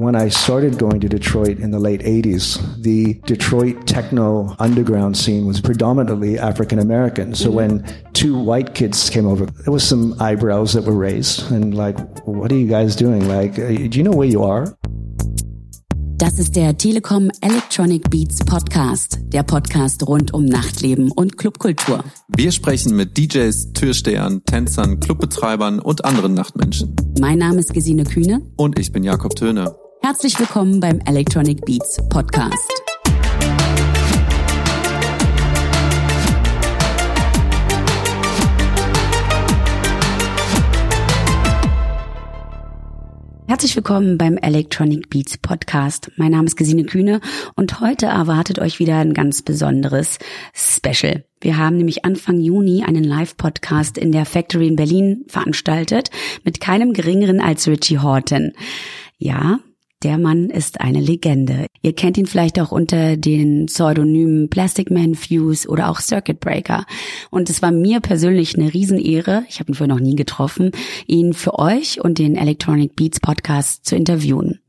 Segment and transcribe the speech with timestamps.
[0.00, 5.46] when I started going to Detroit in the late 80s, the Detroit techno underground scene
[5.46, 7.34] was predominantly African American.
[7.34, 7.56] So mm-hmm.
[7.56, 11.98] when two white kids came over, there was some eyebrows that were raised and like,
[12.26, 13.28] what are you guys doing?
[13.28, 14.74] Like, uh, do you know where you are?
[16.16, 22.04] Das ist der Telekom Electronic Beats Podcast, der Podcast rund um Nachtleben und Clubkultur.
[22.28, 26.94] Wir sprechen mit DJs, Türstehern, Tänzern, Clubbetreibern und anderen Nachtmenschen.
[27.18, 28.42] Mein Name ist Gesine Kühne.
[28.56, 29.74] Und ich bin Jakob Töne.
[30.02, 32.72] Herzlich willkommen beim Electronic Beats Podcast.
[43.46, 46.10] Herzlich willkommen beim Electronic Beats Podcast.
[46.16, 47.20] Mein Name ist Gesine Kühne
[47.54, 50.18] und heute erwartet euch wieder ein ganz besonderes
[50.54, 51.26] Special.
[51.42, 56.10] Wir haben nämlich Anfang Juni einen Live-Podcast in der Factory in Berlin veranstaltet
[56.42, 58.52] mit keinem geringeren als Richie Horton.
[59.18, 59.60] Ja,
[60.02, 61.66] der Mann ist eine Legende.
[61.82, 66.86] Ihr kennt ihn vielleicht auch unter den Pseudonymen Plastic Man Fuse oder auch Circuit Breaker.
[67.30, 70.72] Und es war mir persönlich eine Riesenehre, ich habe ihn vorher noch nie getroffen,
[71.06, 74.60] ihn für euch und den Electronic Beats Podcast zu interviewen.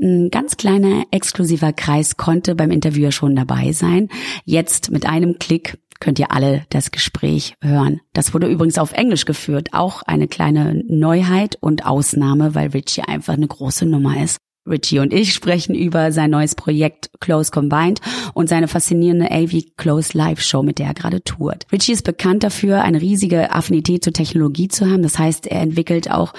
[0.00, 4.08] Ein ganz kleiner exklusiver Kreis konnte beim Interviewer schon dabei sein.
[4.44, 8.00] Jetzt mit einem Klick könnt ihr alle das Gespräch hören.
[8.12, 13.34] Das wurde übrigens auf Englisch geführt, auch eine kleine Neuheit und Ausnahme, weil Richie einfach
[13.34, 14.38] eine große Nummer ist.
[14.66, 18.00] Richie und ich sprechen über sein neues Projekt Close Combined
[18.32, 21.66] und seine faszinierende AV Close Live Show, mit der er gerade tourt.
[21.70, 25.02] Richie ist bekannt dafür, eine riesige Affinität zur Technologie zu haben.
[25.02, 26.32] Das heißt, er entwickelt auch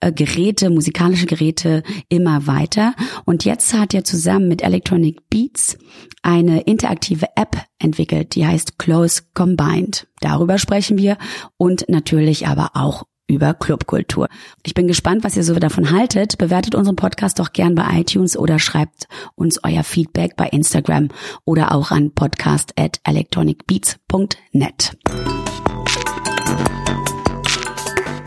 [0.00, 2.94] äh, Geräte, musikalische Geräte immer weiter.
[3.24, 5.78] Und jetzt hat er zusammen mit Electronic Beats
[6.22, 10.06] eine interaktive App entwickelt, die heißt Close Combined.
[10.20, 11.16] Darüber sprechen wir
[11.56, 14.28] und natürlich aber auch über Clubkultur.
[14.64, 16.36] Ich bin gespannt, was ihr so davon haltet.
[16.36, 19.06] Bewertet unseren Podcast doch gern bei iTunes oder schreibt
[19.36, 21.08] uns euer Feedback bei Instagram
[21.44, 24.96] oder auch an podcast at electronicbeats.net.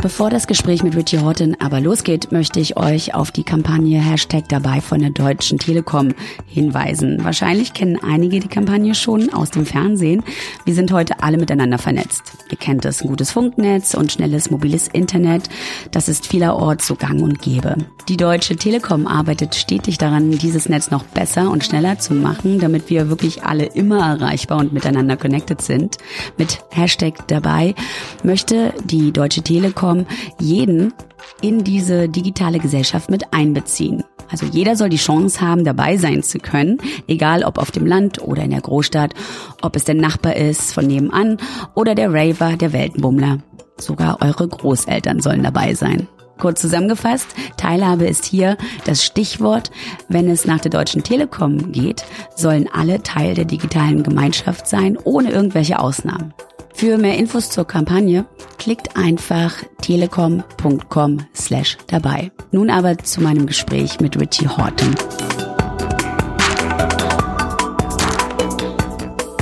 [0.03, 4.49] Bevor das Gespräch mit Richie Horton aber losgeht, möchte ich euch auf die Kampagne Hashtag
[4.49, 6.13] dabei von der Deutschen Telekom
[6.45, 7.23] hinweisen.
[7.23, 10.21] Wahrscheinlich kennen einige die Kampagne schon aus dem Fernsehen.
[10.65, 12.33] Wir sind heute alle miteinander vernetzt.
[12.51, 15.43] Ihr kennt es, ein gutes Funknetz und schnelles mobiles Internet.
[15.91, 17.77] Das ist vielerorts so gang und gäbe.
[18.09, 22.89] Die Deutsche Telekom arbeitet stetig daran, dieses Netz noch besser und schneller zu machen, damit
[22.89, 25.97] wir wirklich alle immer erreichbar und miteinander connected sind.
[26.37, 27.73] Mit Hashtag dabei
[28.21, 30.05] möchte die Deutsche Telekom Plattform
[30.39, 30.93] jeden
[31.41, 34.03] in diese digitale Gesellschaft mit einbeziehen.
[34.29, 38.21] Also jeder soll die Chance haben, dabei sein zu können, egal ob auf dem Land
[38.21, 39.13] oder in der Großstadt,
[39.61, 41.37] ob es der Nachbar ist von nebenan
[41.75, 43.39] oder der Raver, der Weltenbummler.
[43.77, 46.07] Sogar eure Großeltern sollen dabei sein.
[46.39, 47.27] Kurz zusammengefasst,
[47.57, 49.71] Teilhabe ist hier das Stichwort.
[50.09, 52.03] Wenn es nach der Deutschen Telekom geht,
[52.35, 56.33] sollen alle Teil der digitalen Gemeinschaft sein, ohne irgendwelche Ausnahmen.
[56.73, 58.25] Für mehr Infos zur Kampagne
[58.57, 62.31] klickt einfach telekom.com slash dabei.
[62.51, 64.95] Nun aber zu meinem Gespräch mit Richie Horton.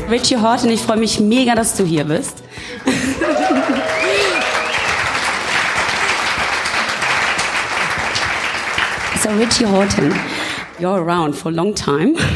[0.10, 2.44] Richie Horton, ich freue mich mega, dass du hier bist.
[9.24, 10.14] so Richie Horton,
[10.82, 12.16] you're around for a long time.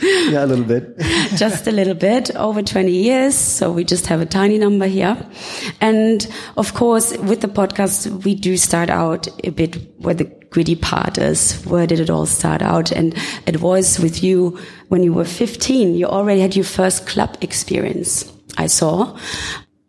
[0.00, 0.98] yeah, a little bit.
[1.36, 3.34] just a little bit, over 20 years.
[3.34, 5.16] So we just have a tiny number here.
[5.80, 10.76] And of course, with the podcast, we do start out a bit where the gritty
[10.76, 11.62] part is.
[11.64, 12.90] Where did it all start out?
[12.90, 13.14] And
[13.46, 14.58] it was with you
[14.88, 15.94] when you were 15.
[15.94, 18.30] You already had your first club experience.
[18.58, 19.16] I saw.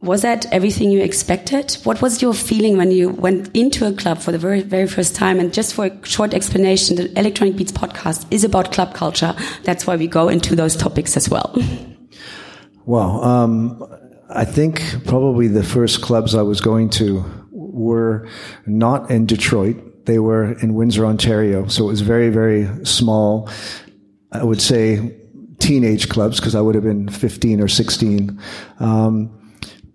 [0.08, 1.74] Was that everything you expected?
[1.84, 5.16] What was your feeling when you went into a club for the very, very first
[5.16, 5.38] time?
[5.38, 9.36] And just for a short explanation, the Electronic Beats podcast is about club culture.
[9.64, 11.54] That's why we go into those topics as well.
[12.86, 13.84] Well, um,
[14.30, 18.30] I think probably the first clubs I was going to were
[18.66, 20.06] not in Detroit.
[20.06, 21.68] They were in Windsor, Ontario.
[21.68, 23.50] So it was very, very small.
[24.32, 25.18] I would say
[25.60, 28.42] teenage clubs because I would have been 15 or 16.
[28.80, 29.38] Um,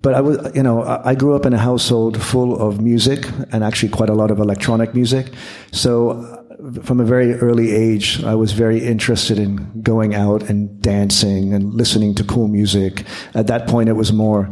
[0.03, 3.63] but I was, you know, I grew up in a household full of music and
[3.63, 5.33] actually quite a lot of electronic music.
[5.71, 10.83] So uh, from a very early age, I was very interested in going out and
[10.83, 13.05] dancing and listening to cool music.
[13.35, 14.51] At that point, it was more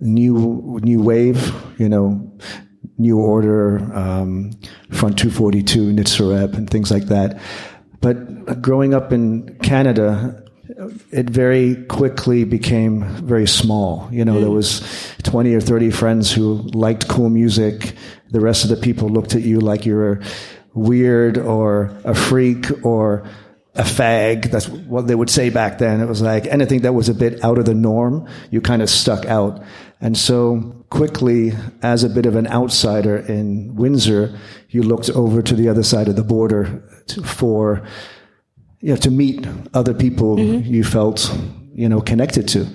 [0.00, 2.28] new, new wave, you know,
[2.98, 4.50] New Order, um,
[4.90, 7.40] Front 242, Nitzer Ebb, and things like that.
[8.00, 10.41] But growing up in Canada,
[11.10, 14.08] it very quickly became very small.
[14.10, 14.40] You know, mm.
[14.40, 14.82] there was
[15.22, 17.94] 20 or 30 friends who liked cool music.
[18.30, 20.20] The rest of the people looked at you like you were
[20.74, 23.28] weird or a freak or
[23.74, 24.50] a fag.
[24.50, 26.00] That's what they would say back then.
[26.00, 28.90] It was like anything that was a bit out of the norm, you kind of
[28.90, 29.62] stuck out.
[30.00, 31.52] And so quickly,
[31.82, 34.36] as a bit of an outsider in Windsor,
[34.68, 36.82] you looked over to the other side of the border
[37.24, 37.86] for,
[38.82, 40.68] you know, to meet other people mm-hmm.
[40.68, 41.34] you felt,
[41.72, 42.66] you know, connected to.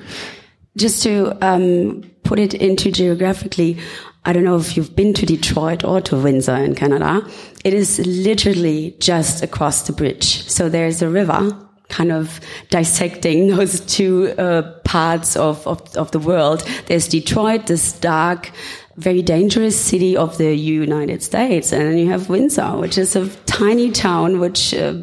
[0.76, 3.78] Just to um, put it into geographically,
[4.26, 7.28] I don't know if you've been to Detroit or to Windsor in Canada.
[7.64, 10.48] It is literally just across the bridge.
[10.50, 11.58] So there's a river
[11.90, 12.40] kind of
[12.70, 16.62] dissecting those two uh, parts of, of, of the world.
[16.88, 18.52] There's Detroit, this dark,
[18.98, 21.72] very dangerous city of the United States.
[21.72, 24.96] And then you have Windsor, which is a tiny town which uh,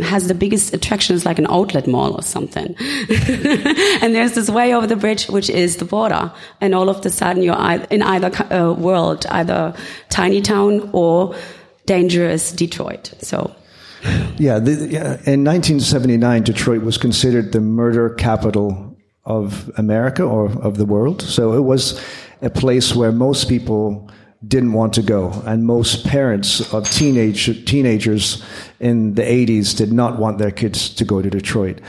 [0.00, 2.76] has the biggest attractions like an outlet mall or something.
[2.78, 6.32] and there's this way over the bridge, which is the border.
[6.60, 7.60] And all of a sudden you're
[7.90, 9.74] in either uh, world, either
[10.10, 11.34] tiny town or
[11.86, 13.12] dangerous Detroit.
[13.20, 13.54] So.
[14.38, 20.78] Yeah, the, yeah, in 1979, Detroit was considered the murder capital of America or of
[20.78, 21.20] the world.
[21.20, 22.00] So it was
[22.42, 24.10] a place where most people
[24.46, 28.42] didn't want to go, and most parents of teenage teenagers
[28.78, 31.80] in the 80s did not want their kids to go to Detroit.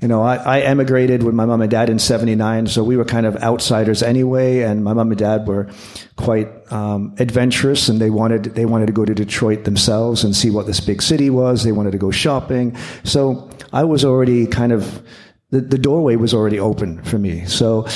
[0.00, 3.04] You know, I, I emigrated with my mom and dad in '79, so we were
[3.04, 4.60] kind of outsiders anyway.
[4.60, 5.68] And my mom and dad were
[6.16, 10.50] quite um, adventurous, and they wanted they wanted to go to Detroit themselves and see
[10.50, 11.64] what this big city was.
[11.64, 12.76] They wanted to go shopping.
[13.04, 15.02] So I was already kind of
[15.50, 17.44] the, the doorway was already open for me.
[17.44, 17.86] So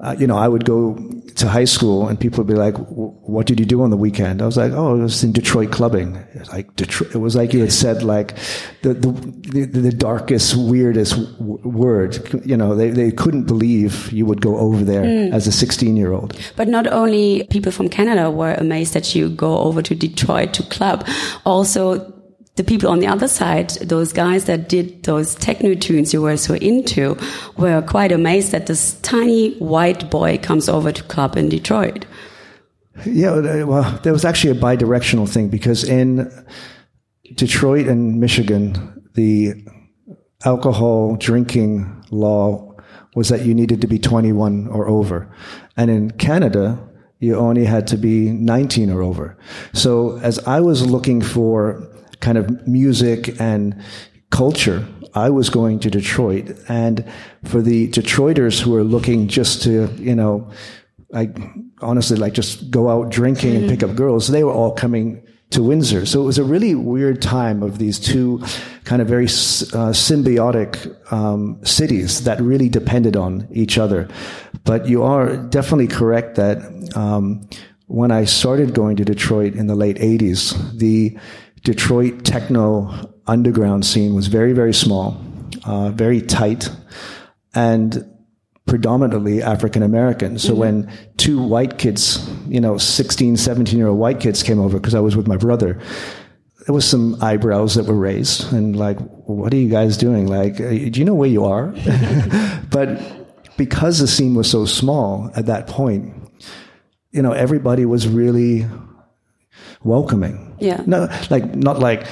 [0.00, 0.94] uh, you know, I would go
[1.34, 4.40] to high school and people would be like, what did you do on the weekend?
[4.40, 6.14] I was like, oh, I was in Detroit clubbing.
[6.14, 8.36] It was like Detroit, it was like you had said like
[8.82, 12.46] the, the, the, the darkest, weirdest w- word.
[12.46, 15.32] You know, they, they couldn't believe you would go over there mm.
[15.32, 16.38] as a 16 year old.
[16.54, 20.62] But not only people from Canada were amazed that you go over to Detroit to
[20.64, 21.08] club,
[21.44, 22.17] also
[22.58, 26.36] the people on the other side, those guys that did those techno tunes you were
[26.36, 27.16] so into,
[27.56, 32.04] were quite amazed that this tiny white boy comes over to club in Detroit.
[33.06, 36.30] Yeah, uh, well, there was actually a bi-directional thing because in
[37.34, 39.54] Detroit and Michigan, the
[40.44, 42.74] alcohol drinking law
[43.14, 45.32] was that you needed to be 21 or over.
[45.76, 46.78] And in Canada,
[47.20, 49.36] you only had to be 19 or over.
[49.72, 51.88] So as I was looking for
[52.20, 53.82] kind of music and
[54.30, 56.56] culture, I was going to Detroit.
[56.68, 57.04] And
[57.44, 60.50] for the Detroiters who are looking just to, you know,
[61.10, 61.38] like
[61.80, 65.62] honestly, like just go out drinking and pick up girls, they were all coming to
[65.62, 66.04] Windsor.
[66.04, 68.42] So it was a really weird time of these two
[68.84, 74.08] kind of very uh, symbiotic um, cities that really depended on each other.
[74.64, 76.58] But you are definitely correct that
[76.94, 77.48] um,
[77.86, 81.18] when I started going to Detroit in the late 80s, the
[81.62, 85.20] Detroit techno underground scene was very, very small,
[85.64, 86.70] uh, very tight,
[87.54, 88.04] and
[88.66, 90.38] predominantly African American.
[90.38, 90.60] So mm-hmm.
[90.60, 94.94] when two white kids, you know, 16, 17 year old white kids came over, because
[94.94, 95.80] I was with my brother,
[96.66, 100.26] there was some eyebrows that were raised and like, what are you guys doing?
[100.26, 101.68] Like, uh, do you know where you are?
[102.70, 103.00] but
[103.56, 106.14] because the scene was so small at that point,
[107.10, 108.66] you know, everybody was really
[109.82, 110.56] welcoming.
[110.58, 110.82] Yeah.
[110.86, 112.06] No, like not like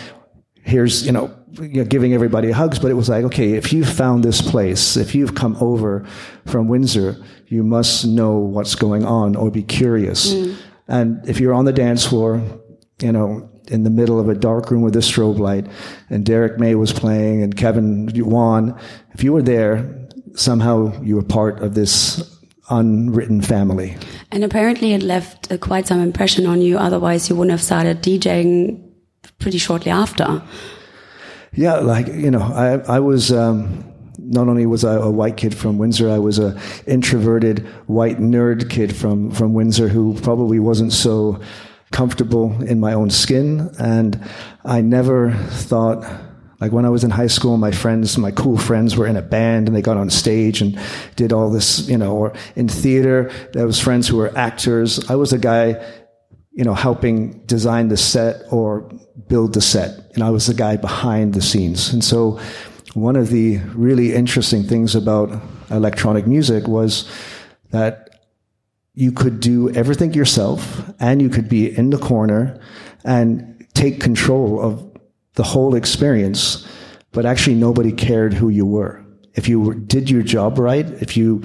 [0.62, 3.84] here's you know, you know, giving everybody hugs, but it was like okay, if you
[3.84, 6.04] found this place, if you've come over
[6.46, 10.32] from Windsor, you must know what's going on or be curious.
[10.32, 10.56] Mm.
[10.88, 12.40] And if you're on the dance floor,
[13.00, 15.66] you know, in the middle of a dark room with a strobe light,
[16.10, 18.78] and Derrick May was playing and Kevin Juan,
[19.12, 22.35] if you were there, somehow you were part of this
[22.70, 23.96] unwritten family.
[24.32, 26.78] And apparently it left uh, quite some impression on you.
[26.78, 28.82] Otherwise, you wouldn't have started DJing
[29.38, 30.42] pretty shortly after.
[31.52, 33.84] Yeah, like, you know, I, I was, um,
[34.18, 38.68] not only was I a white kid from Windsor, I was a introverted white nerd
[38.68, 41.40] kid from, from Windsor who probably wasn't so
[41.92, 43.70] comfortable in my own skin.
[43.78, 44.20] And
[44.64, 46.04] I never thought
[46.60, 49.22] like when I was in high school, my friends, my cool friends were in a
[49.22, 50.78] band and they got on stage and
[51.14, 55.10] did all this, you know, or in theater, there was friends who were actors.
[55.10, 55.84] I was a guy,
[56.52, 58.90] you know, helping design the set or
[59.28, 60.10] build the set.
[60.14, 61.92] And I was the guy behind the scenes.
[61.92, 62.40] And so
[62.94, 65.30] one of the really interesting things about
[65.70, 67.10] electronic music was
[67.70, 68.08] that
[68.94, 72.58] you could do everything yourself and you could be in the corner
[73.04, 74.85] and take control of
[75.36, 76.66] the whole experience,
[77.12, 79.02] but actually nobody cared who you were.
[79.34, 81.42] If you did your job right, if you,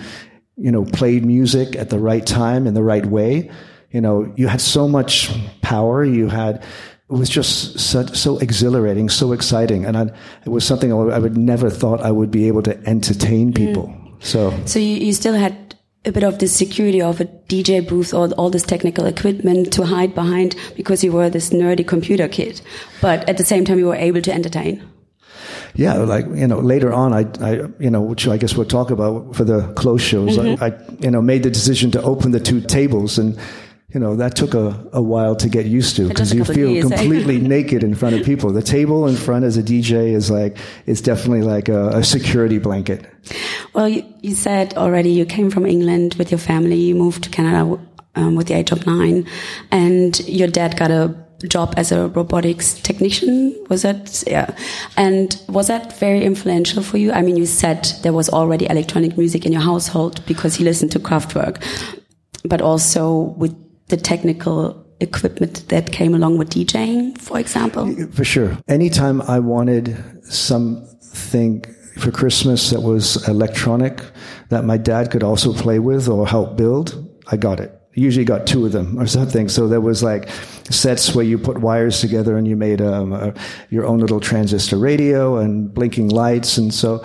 [0.58, 3.52] you know, played music at the right time in the right way,
[3.92, 5.30] you know, you had so much
[5.62, 6.04] power.
[6.04, 6.64] You had
[7.12, 10.02] it was just such, so exhilarating, so exciting, and I,
[10.46, 13.88] it was something I would never thought I would be able to entertain people.
[13.88, 14.24] Mm.
[14.24, 15.71] So, so you, you still had
[16.04, 19.86] a bit of the security of a DJ booth or all this technical equipment to
[19.86, 22.62] hide behind because you were this nerdy computer kid,
[23.02, 24.84] but at the same time you were able to entertain.
[25.76, 28.92] Yeah, like you know, later on, I, I, you know, which I guess we'll talk
[28.92, 30.38] about for the close shows.
[30.38, 30.62] Mm-hmm.
[30.62, 33.40] I, I, you know, made the decision to open the two tables and
[33.94, 36.90] you know, that took a, a while to get used to because you feel years,
[36.90, 36.96] eh?
[36.96, 38.52] completely naked in front of people.
[38.52, 42.58] The table in front as a DJ is like, it's definitely like a, a security
[42.58, 43.06] blanket.
[43.82, 46.76] Well, you, you, said already you came from England with your family.
[46.76, 47.80] You moved to Canada
[48.14, 49.26] um, with the age of nine
[49.72, 51.16] and your dad got a
[51.48, 53.58] job as a robotics technician.
[53.72, 54.56] Was that, yeah.
[54.98, 57.12] And was that very influential for you?
[57.12, 60.92] I mean, you said there was already electronic music in your household because he listened
[60.92, 61.60] to Kraftwerk,
[62.46, 63.56] but also with
[63.88, 67.92] the technical equipment that came along with DJing, for example?
[68.12, 68.60] For sure.
[68.68, 71.66] Anytime I wanted something
[71.98, 74.04] for Christmas that was electronic
[74.50, 77.78] that my dad could also play with or help build, I got it.
[77.94, 79.50] Usually got two of them or something.
[79.50, 80.30] So there was like
[80.70, 83.34] sets where you put wires together and you made um, a,
[83.70, 86.58] your own little transistor radio and blinking lights.
[86.58, 87.04] And so,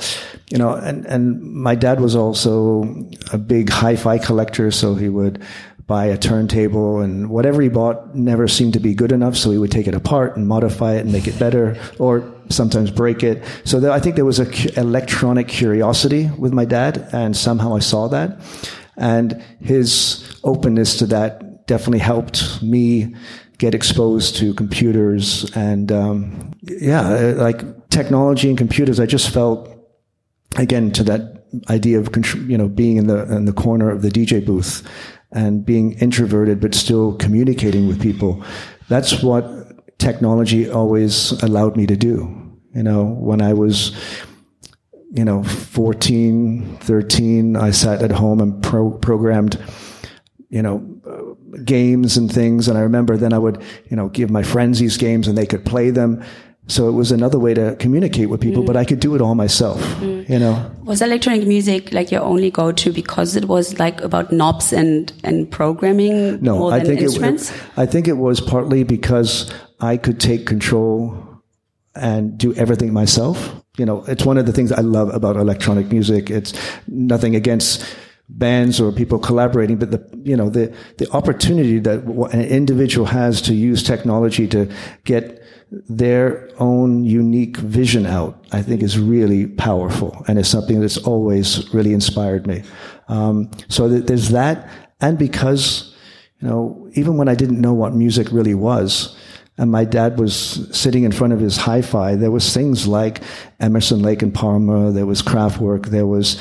[0.49, 2.85] you know, and, and my dad was also
[3.33, 4.71] a big hi-fi collector.
[4.71, 5.43] So he would
[5.87, 9.37] buy a turntable and whatever he bought never seemed to be good enough.
[9.37, 12.91] So he would take it apart and modify it and make it better or sometimes
[12.91, 13.45] break it.
[13.65, 17.77] So there, I think there was a cu- electronic curiosity with my dad and somehow
[17.77, 18.41] I saw that.
[18.97, 23.15] And his openness to that definitely helped me
[23.59, 28.99] get exposed to computers and, um, yeah, like technology and computers.
[28.99, 29.73] I just felt
[30.57, 31.37] again to that
[31.71, 32.11] idea of
[32.49, 34.87] you know being in the in the corner of the DJ booth
[35.33, 38.43] and being introverted but still communicating with people.
[38.89, 42.47] That's what technology always allowed me to do.
[42.75, 43.97] You know, when I was,
[45.11, 49.59] you know, 14, 13, I sat at home and pro- programmed,
[50.51, 52.69] you know, uh, games and things.
[52.69, 55.47] And I remember then I would, you know, give my friends these games and they
[55.47, 56.23] could play them.
[56.69, 58.67] So it was another way to communicate with people, mm.
[58.67, 60.29] but I could do it all myself, mm.
[60.29, 60.71] you know.
[60.83, 65.49] Was electronic music like your only go-to because it was like about knobs and, and
[65.49, 67.51] programming no, more I than think instruments?
[67.51, 71.17] It, I think it was partly because I could take control
[71.95, 73.55] and do everything myself.
[73.79, 76.31] You know, it's one of the things I love about electronic music.
[76.31, 76.53] It's
[76.89, 77.85] nothing against
[78.29, 83.41] bands or people collaborating, but the you know the the opportunity that an individual has
[83.43, 84.71] to use technology to
[85.05, 85.43] get
[85.89, 91.73] their own unique vision out, I think is really powerful and is something that's always
[91.75, 92.63] really inspired me.
[93.09, 94.71] Um, so th- there's that.
[95.01, 95.95] And because,
[96.41, 99.17] you know, even when I didn't know what music really was,
[99.59, 103.23] and my dad was sitting in front of his hi-fi, there was things like
[103.59, 106.37] Emerson, Lake and Palmer, there was Kraftwerk, there was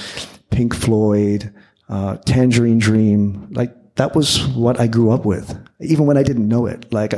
[0.51, 1.53] Pink Floyd,
[1.89, 6.47] uh, Tangerine Dream, like that was what I grew up with, even when I didn't
[6.47, 6.91] know it.
[6.91, 7.13] Like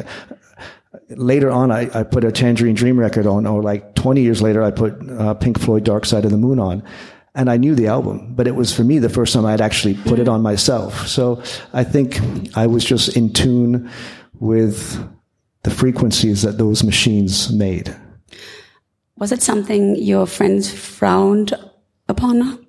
[1.10, 4.64] later on, I, I, put a Tangerine Dream record on, or like 20 years later,
[4.64, 6.84] I put uh, Pink Floyd Dark Side of the Moon on.
[7.36, 9.94] And I knew the album, but it was for me the first time I'd actually
[9.94, 11.08] put it on myself.
[11.08, 12.20] So I think
[12.58, 13.92] I was just in tune
[14.40, 14.98] with
[15.62, 17.96] the frequencies that those machines made.
[19.20, 21.54] Was it something your friends frowned
[22.10, 22.66] upon?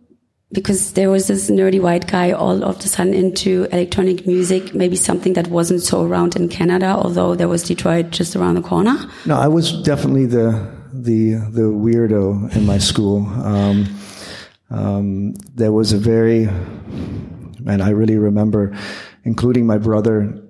[0.52, 4.96] Because there was this nerdy white guy all of a sudden into electronic music, maybe
[4.96, 8.96] something that wasn't so around in Canada, although there was Detroit just around the corner.
[9.26, 13.26] No, I was definitely the the the weirdo in my school.
[13.26, 13.86] Um,
[14.70, 18.76] um, there was a very, and I really remember,
[19.24, 20.42] including my brother.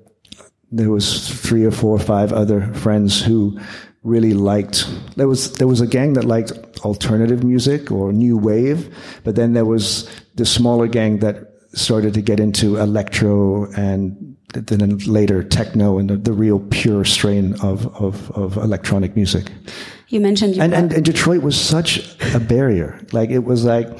[0.71, 3.59] There was three or four or five other friends who
[4.03, 4.87] really liked
[5.17, 6.53] there was there was a gang that liked
[6.85, 12.23] alternative music or new wave but then there was the smaller gang that started to
[12.23, 18.31] get into electro and then later techno and the, the real pure strain of, of,
[18.33, 19.53] of electronic music.
[20.09, 22.99] You mentioned and, and, and Detroit was such a barrier.
[23.13, 23.99] Like it was like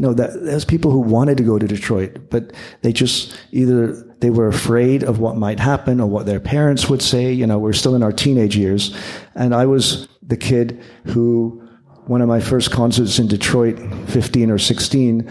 [0.00, 4.10] you know that there's people who wanted to go to Detroit but they just either
[4.20, 7.32] they were afraid of what might happen or what their parents would say.
[7.32, 8.94] You know, we're still in our teenage years.
[9.34, 11.66] And I was the kid who,
[12.06, 13.78] one of my first concerts in Detroit,
[14.08, 15.30] 15 or 16,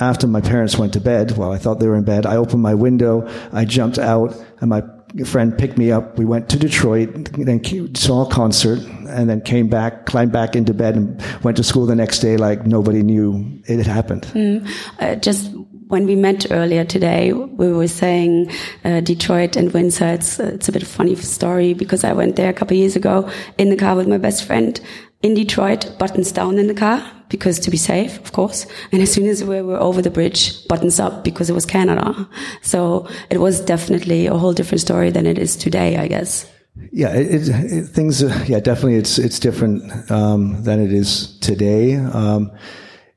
[0.00, 2.62] after my parents went to bed, well, I thought they were in bed, I opened
[2.62, 4.82] my window, I jumped out, and my
[5.24, 6.18] friend picked me up.
[6.18, 7.62] We went to Detroit, then
[7.94, 11.86] saw a concert, and then came back, climbed back into bed, and went to school
[11.86, 14.22] the next day like nobody knew it had happened.
[14.34, 14.68] Mm.
[14.98, 15.50] Uh, just
[15.88, 18.50] when we met earlier today, we were saying
[18.84, 20.06] uh, Detroit and Windsor.
[20.08, 22.94] It's, it's a bit of a funny story because I went there a couple years
[22.94, 24.78] ago in the car with my best friend
[25.22, 28.66] in Detroit, buttons down in the car because to be safe, of course.
[28.92, 32.28] And as soon as we were over the bridge, buttons up because it was Canada.
[32.62, 36.50] So it was definitely a whole different story than it is today, I guess.
[36.92, 38.22] Yeah, it, it, things.
[38.48, 41.96] Yeah, definitely, it's it's different um, than it is today.
[41.96, 42.52] Um,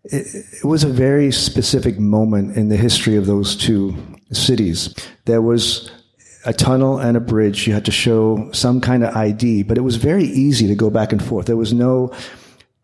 [0.06, 0.26] it,
[0.64, 3.96] it, was a very specific moment in the history of those two
[4.32, 4.96] cities.
[5.26, 5.92] There was
[6.46, 7.68] a tunnel and a bridge.
[7.68, 10.90] You had to show some kind of ID, but it was very easy to go
[10.90, 11.46] back and forth.
[11.46, 12.14] There was no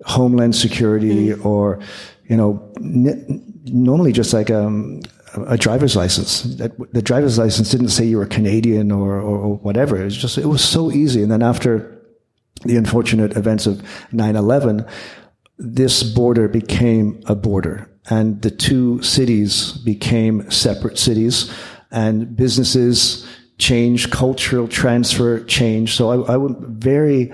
[0.05, 1.45] homeland security mm.
[1.45, 1.79] or,
[2.25, 5.01] you know, n- normally just like um,
[5.47, 6.43] a driver's license.
[6.43, 9.99] The driver's license didn't say you were Canadian or, or, or whatever.
[9.99, 11.23] It was just, it was so easy.
[11.23, 11.93] And then after
[12.63, 14.89] the unfortunate events of 9-11,
[15.57, 21.53] this border became a border and the two cities became separate cities
[21.91, 25.95] and businesses changed, cultural transfer change.
[25.95, 27.33] So I, I would very,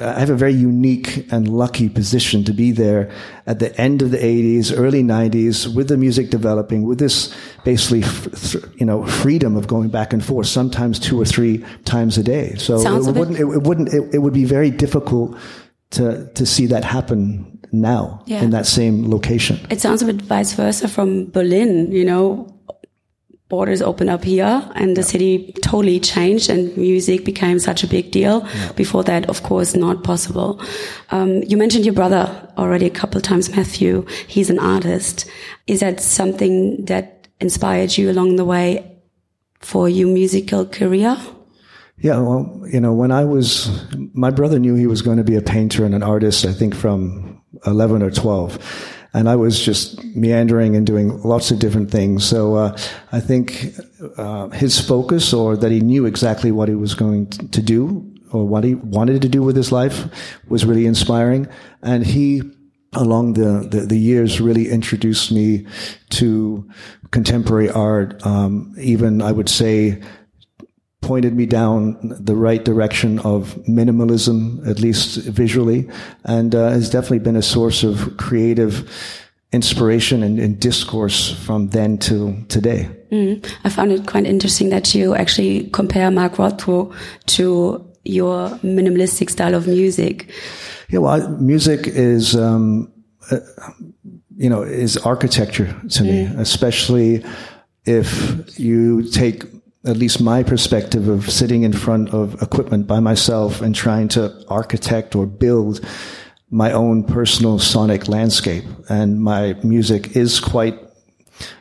[0.00, 3.10] I have a very unique and lucky position to be there
[3.46, 7.34] at the end of the 80s, early 90s, with the music developing, with this
[7.64, 8.02] basically,
[8.76, 12.54] you know, freedom of going back and forth, sometimes two or three times a day.
[12.56, 15.36] So Sounds it wouldn't, it, it wouldn't, it, it, would be very difficult
[15.90, 18.42] to, to see that happen now yeah.
[18.42, 19.60] in that same location.
[19.70, 22.55] It sounds a bit vice versa from Berlin, you know,
[23.48, 25.06] borders opened up here and the yeah.
[25.06, 28.46] city totally changed and music became such a big deal.
[28.54, 28.72] Yeah.
[28.72, 30.60] Before that, of course, not possible.
[31.10, 34.04] Um, you mentioned your brother already a couple of times, Matthew.
[34.26, 35.26] He's an artist.
[35.66, 39.00] Is that something that inspired you along the way
[39.60, 41.16] for your musical career?
[41.98, 43.70] Yeah, well, you know, when I was,
[44.12, 46.74] my brother knew he was going to be a painter and an artist, I think
[46.74, 52.24] from 11 or 12 and I was just meandering and doing lots of different things.
[52.24, 52.78] So uh,
[53.12, 53.74] I think
[54.16, 58.44] uh, his focus, or that he knew exactly what he was going to do, or
[58.46, 60.04] what he wanted to do with his life,
[60.48, 61.48] was really inspiring.
[61.82, 62.42] And he,
[62.92, 65.66] along the, the, the years, really introduced me
[66.10, 66.68] to
[67.10, 68.24] contemporary art.
[68.26, 70.02] Um, even I would say
[71.06, 75.88] pointed me down the right direction of minimalism, at least visually,
[76.24, 78.90] and uh, has definitely been a source of creative
[79.52, 82.90] inspiration and, and discourse from then to today.
[83.12, 83.48] Mm.
[83.62, 86.92] I found it quite interesting that you actually compare Mark Rothko
[87.26, 90.28] to your minimalistic style of music.
[90.90, 92.92] Yeah, well, music is, um,
[93.30, 93.38] uh,
[94.36, 96.06] you know, is architecture to mm.
[96.06, 97.24] me, especially
[97.84, 99.44] if you take
[99.86, 104.44] at least my perspective of sitting in front of equipment by myself and trying to
[104.48, 105.80] architect or build
[106.50, 108.64] my own personal sonic landscape.
[108.88, 110.78] And my music is quite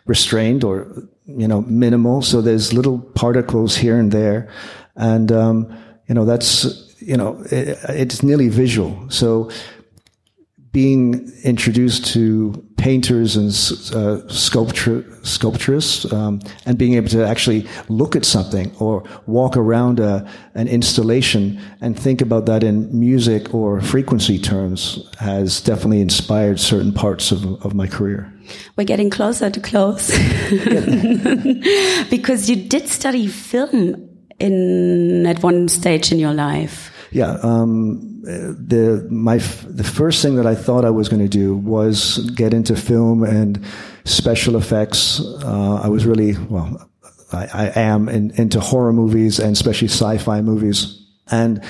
[0.05, 2.21] restrained or, you know, minimal.
[2.21, 4.49] So there's little particles here and there.
[4.95, 9.09] And, um, you know, that's, you know, it, it's nearly visual.
[9.09, 9.51] So
[10.75, 13.47] being introduced to painters and
[13.95, 20.01] uh, sculpture, sculpturists um, and being able to actually look at something or walk around
[20.01, 26.59] a, an installation and think about that in music or frequency terms has definitely inspired
[26.59, 28.29] certain parts of, of my career.
[28.75, 30.09] We're getting closer to close
[32.09, 34.09] because you did study film
[34.39, 36.91] in at one stage in your life.
[37.11, 41.55] Yeah, um, the my the first thing that I thought I was going to do
[41.55, 43.63] was get into film and
[44.03, 45.19] special effects.
[45.19, 46.89] Uh, I was really well,
[47.31, 51.01] I, I am in, into horror movies and especially sci-fi movies.
[51.29, 51.63] And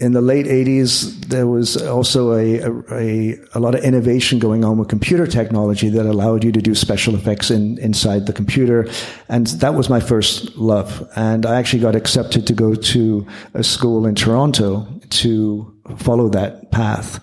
[0.00, 2.60] in the late 80s, there was also a,
[2.90, 6.74] a, a, lot of innovation going on with computer technology that allowed you to do
[6.74, 8.88] special effects in, inside the computer.
[9.28, 11.06] And that was my first love.
[11.16, 16.70] And I actually got accepted to go to a school in Toronto to follow that
[16.72, 17.22] path.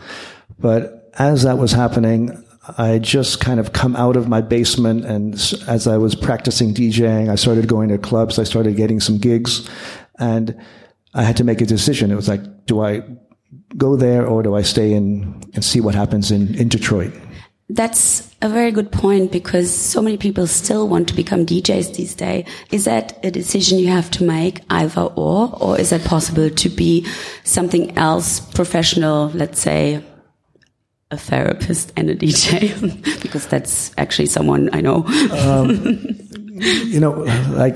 [0.59, 2.43] But as that was happening,
[2.77, 5.33] I just kind of come out of my basement and
[5.67, 9.67] as I was practicing DJing, I started going to clubs, I started getting some gigs
[10.19, 10.55] and
[11.17, 12.11] I had to make a decision.
[12.11, 13.01] It was like, do I
[13.75, 17.11] go there or do I stay in and see what happens in, in Detroit?
[17.69, 22.13] That's a very good point because so many people still want to become DJs these
[22.13, 22.47] days.
[22.71, 26.69] Is that a decision you have to make either or, or is it possible to
[26.69, 27.05] be
[27.43, 30.03] something else professional, let's say
[31.09, 33.21] a therapist and a DJ?
[33.23, 35.03] because that's actually someone I know.
[35.31, 35.69] um,
[36.53, 37.11] you know,
[37.49, 37.75] like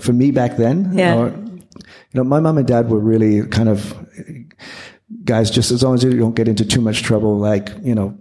[0.00, 1.16] for me back then, yeah.
[1.16, 1.51] Or,
[2.14, 3.94] know, my mom and dad were really kind of
[5.24, 8.18] guys, just as long as you don't get into too much trouble, like, you know,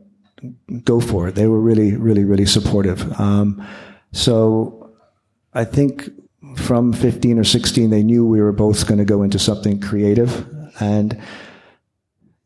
[0.83, 1.35] go for it.
[1.35, 3.19] They were really, really, really supportive.
[3.19, 3.65] Um,
[4.11, 4.91] so
[5.53, 6.09] I think
[6.55, 10.47] from 15 or 16, they knew we were both going to go into something creative.
[10.79, 11.19] And,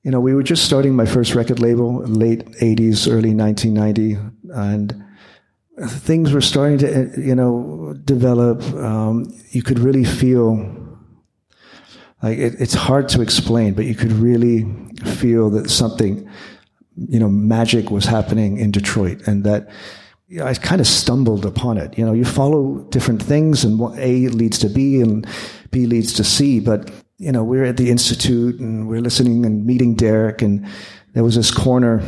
[0.03, 4.17] you know, we were just starting my first record label, late 80s, early 1990.
[4.53, 5.03] And
[5.87, 8.61] things were starting to, you know, develop.
[8.73, 10.84] Um, you could really feel
[12.25, 14.65] like it, it's hard to explain, but you could really
[15.03, 16.27] feel that something,
[16.95, 19.69] you know, magic was happening in Detroit and that,
[20.27, 21.95] you know, I kind of stumbled upon it.
[21.99, 25.27] You know, you follow different things and A leads to B and
[25.69, 29.63] B leads to C, but you know, we're at the Institute and we're listening and
[29.63, 30.65] meeting Derrick and
[31.13, 32.01] there was this corner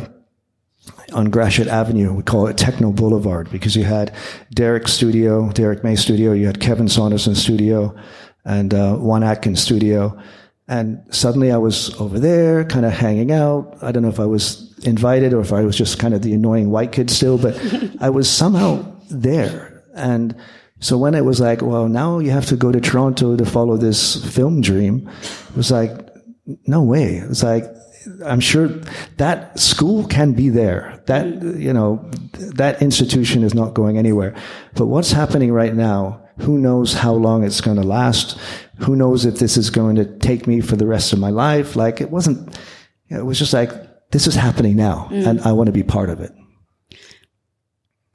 [1.12, 2.12] on Gratiot Avenue.
[2.12, 4.12] We call it Techno Boulevard because you had
[4.52, 7.96] Derrick's studio, Derrick May studio, you had Kevin Saunderson studio
[8.44, 10.18] and uh, Juan Atkins studio.
[10.68, 13.78] And suddenly I was over there, kind of hanging out.
[13.80, 16.34] I don't know if I was invited or if I was just kind of the
[16.34, 17.58] annoying white kid still, but
[18.00, 19.82] I was somehow there.
[19.94, 20.36] And
[20.80, 23.76] so when it was like, well, now you have to go to Toronto to follow
[23.76, 25.08] this film dream,
[25.50, 25.90] it was like,
[26.66, 27.16] no way.
[27.16, 27.64] It's like,
[28.24, 28.68] I'm sure
[29.16, 31.02] that school can be there.
[31.06, 34.34] That, you know, that institution is not going anywhere.
[34.74, 38.38] But what's happening right now, who knows how long it's going to last?
[38.78, 41.76] Who knows if this is going to take me for the rest of my life?
[41.76, 42.58] Like it wasn't,
[43.08, 43.70] it was just like,
[44.10, 45.26] this is happening now mm.
[45.26, 46.32] and I want to be part of it.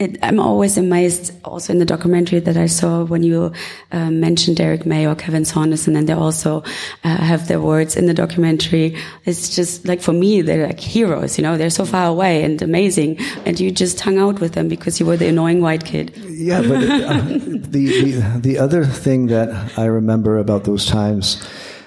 [0.03, 3.53] It, I'm always amazed also in the documentary that I saw when you
[3.93, 6.61] uh, mentioned Derrick May or Kevin Saunderson and they also
[7.05, 8.97] uh, have their words in the documentary.
[9.23, 12.61] It's just like for me, they're like heroes, you know, they're so far away and
[12.61, 13.17] amazing.
[13.45, 16.11] And you just hung out with them because you were the annoying white kid.
[16.17, 21.41] Yeah, but uh, the, the, the other thing that I remember about those times,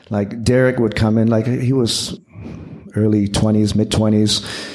[0.08, 2.18] like Derrick would come in, like he was
[2.94, 4.74] early 20s, mid 20s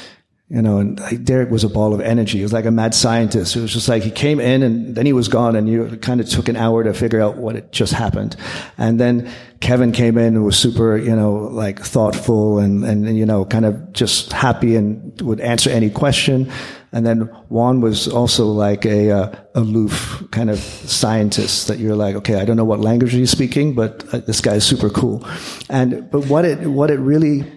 [0.52, 2.36] you know, and like Derrick was a ball of energy.
[2.36, 3.56] He was like a mad scientist.
[3.56, 6.20] It was just like he came in and then he was gone and you kind
[6.20, 8.36] of took an hour to figure out what had just happened.
[8.76, 13.24] And then Kevin came in and was super, you know, like thoughtful and, and, you
[13.24, 16.52] know, kind of just happy and would answer any question.
[16.92, 22.14] And then Juan was also like a uh, aloof kind of scientist that you're like,
[22.16, 25.26] okay, I don't know what language he's speaking, but uh, this guy is super cool.
[25.70, 27.50] And but what it what it really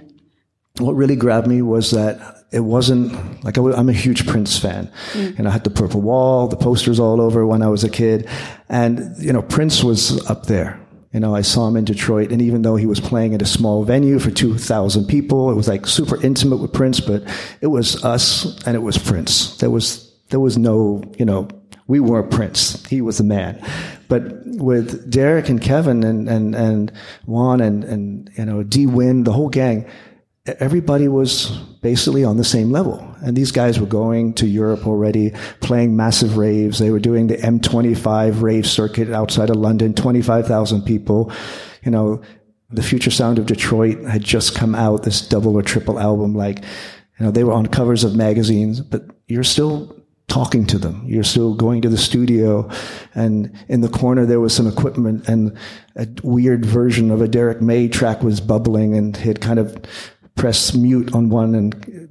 [0.79, 4.89] what really grabbed me was that it wasn't like I am a huge Prince fan.
[5.11, 5.37] Mm.
[5.37, 8.29] And I had the purple wall, the posters all over when I was a kid.
[8.69, 10.79] And, you know, Prince was up there.
[11.11, 13.45] You know, I saw him in Detroit, and even though he was playing at a
[13.45, 17.23] small venue for 2,000 people, it was like super intimate with Prince, but
[17.61, 19.57] it was us and it was Prince.
[19.57, 21.47] There was, there was no, you know,
[21.87, 22.85] we were Prince.
[22.87, 23.61] He was the man.
[24.07, 26.91] But with Derrick and Kevin and, and, and
[27.25, 29.85] Juan and, and, you know, D Win, the whole gang,
[30.45, 31.49] everybody was
[31.81, 32.99] basically on the same level.
[33.21, 36.79] And these guys were going to Europe already, playing massive raves.
[36.79, 41.31] They were doing the M25 rave circuit outside of London, 25,000 people.
[41.83, 42.21] You know,
[42.69, 46.35] the future sound of Detroit had just come out, this double or triple album.
[46.35, 46.59] Like,
[47.19, 49.95] you know, they were on covers of magazines, but you're still
[50.27, 51.03] talking to them.
[51.05, 52.69] You're still going to the studio
[53.13, 55.55] and in the corner there was some equipment and
[55.95, 59.77] a weird version of a Derrick May track was bubbling and he had kind of
[60.35, 62.09] press mute on one and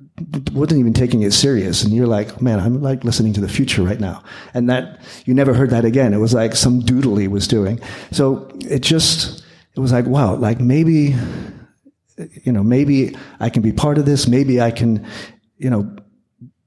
[0.53, 1.83] wasn't even taking it serious.
[1.85, 4.23] And you're like, man, I'm like listening to the future right now.
[4.55, 6.15] And that, you never heard that again.
[6.15, 7.81] It was like some doodle he was doing.
[8.13, 9.45] So it just,
[9.77, 11.17] it was like, wow, like maybe,
[12.45, 14.29] you know, maybe I can be part of this.
[14.29, 15.05] Maybe I can,
[15.59, 15.97] you know,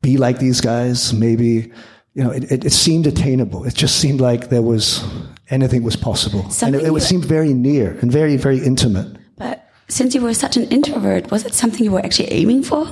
[0.01, 1.13] be like these guys.
[1.13, 1.71] Maybe,
[2.13, 3.63] you know, it, it, it seemed attainable.
[3.63, 5.03] It just seemed like there was,
[5.49, 6.49] anything was possible.
[6.49, 9.17] Something and it, it seemed very near and very, very intimate.
[9.89, 12.85] Since you were such an introvert, was it something you were actually aiming for?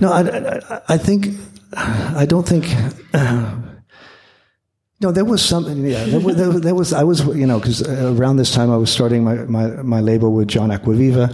[0.00, 1.26] No, I, I, I think,
[1.74, 2.66] I don't think,
[3.12, 3.56] uh,
[5.00, 8.36] no, there was something, yeah, there, there, there was, I was, you know, because around
[8.36, 11.28] this time I was starting my, my, my label with John Acquaviva,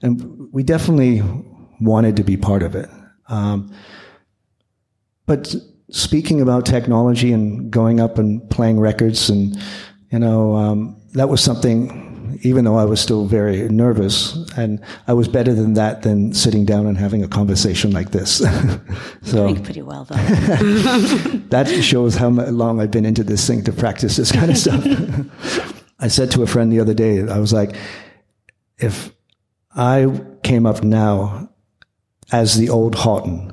[0.00, 1.22] and we definitely
[1.80, 2.88] wanted to be part of it.
[3.28, 3.70] Um,
[5.26, 5.54] but
[5.90, 9.60] speaking about technology and going up and playing records and,
[10.10, 12.11] you know, um, that was something
[12.42, 14.36] even though I was still very nervous.
[14.56, 18.38] And I was better than that than sitting down and having a conversation like this.
[19.22, 20.16] so doing pretty well, though.
[21.50, 24.84] that shows how long I've been into this thing to practice this kind of stuff.
[26.00, 27.76] I said to a friend the other day, I was like,
[28.78, 29.14] if
[29.74, 31.48] I came up now
[32.32, 33.52] as the old Hawtin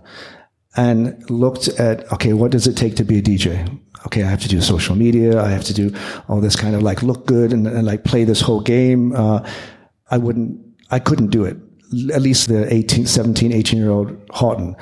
[0.76, 3.80] and looked at, okay, what does it take to be a DJ?
[4.06, 5.42] Okay, I have to do social media.
[5.42, 5.94] I have to do
[6.28, 9.14] all this kind of like look good and, and like play this whole game.
[9.14, 9.48] Uh,
[10.10, 10.60] I wouldn't,
[10.90, 11.58] I couldn't do it.
[12.14, 14.76] At least the 18, 17, 18 year old Hawtin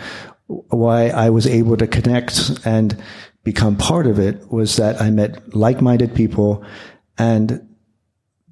[0.48, 3.02] why I was able to connect and
[3.44, 6.64] become part of it was that I met like-minded people
[7.18, 7.64] and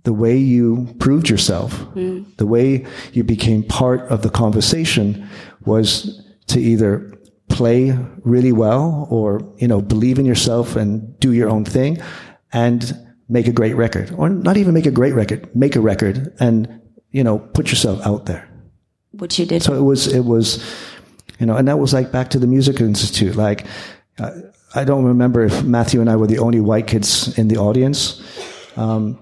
[0.04, 2.26] the way you proved yourself, mm.
[2.38, 5.28] the way you became part of the conversation
[5.66, 7.15] was to either
[7.56, 11.98] play really well or, you know, believe in yourself and do your own thing
[12.52, 12.94] and
[13.30, 16.68] make a great record or not even make a great record, make a record and,
[17.12, 18.44] you know, put yourself out there.
[19.12, 19.64] Which you did.
[19.64, 20.60] So it was, it was,
[21.40, 23.36] you know, and that was like back to the Music Institute.
[23.36, 23.66] Like,
[24.20, 24.32] uh,
[24.76, 28.22] I don't remember if Matthew and I were the only white kids in the audience,
[28.76, 29.18] um,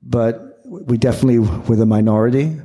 [0.00, 2.60] but we definitely were the minority.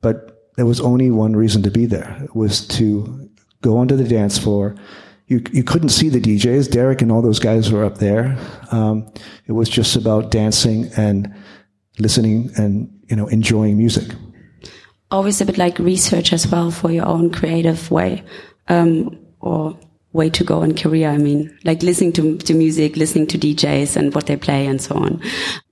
[0.00, 2.16] But there was only one reason to be there.
[2.24, 3.27] It was to
[3.60, 4.76] go onto the dance floor.
[5.26, 6.70] You, you couldn't see the DJs.
[6.70, 8.38] Derrick and all those guys were up there.
[8.72, 9.12] Um,
[9.46, 11.34] it was just about dancing and
[11.98, 14.14] listening and, you know, enjoying music.
[15.10, 18.24] Always a bit like research as well for your own creative way.
[18.68, 19.78] Um, or
[20.12, 21.10] way to go in career.
[21.10, 24.80] I mean, like listening to, to music, listening to DJs and what they play and
[24.80, 25.20] so on.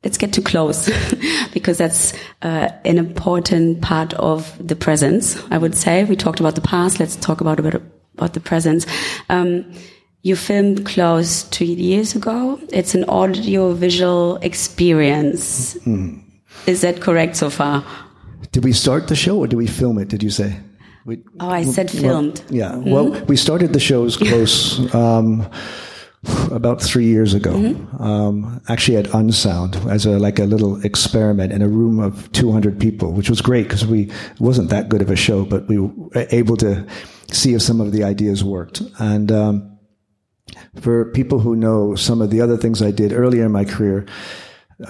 [0.04, 0.90] Let's get too close
[1.52, 6.04] because that's uh, an important part of the presence, I would say.
[6.04, 7.00] We talked about the past.
[7.00, 7.82] Let's talk about a bit
[8.14, 8.86] about the presence.
[9.28, 9.72] Um,
[10.22, 12.60] you filmed close two years ago.
[12.72, 15.74] It's an audio visual experience.
[15.86, 16.22] Mm.
[16.66, 17.84] Is that correct so far?
[18.52, 20.08] Did we start the show or did we film it?
[20.08, 20.58] Did you say?
[21.06, 22.42] We, oh, I said filmed.
[22.50, 22.72] Well, yeah.
[22.72, 22.90] Mm-hmm.
[22.90, 25.48] Well, we started the shows close um,
[26.50, 27.52] about three years ago.
[27.52, 28.02] Mm-hmm.
[28.02, 32.80] Um, actually, at Unsound as a like a little experiment in a room of 200
[32.80, 36.26] people, which was great because we wasn't that good of a show, but we were
[36.32, 36.84] able to
[37.30, 38.82] see if some of the ideas worked.
[38.98, 39.78] And um,
[40.80, 44.06] for people who know some of the other things I did earlier in my career,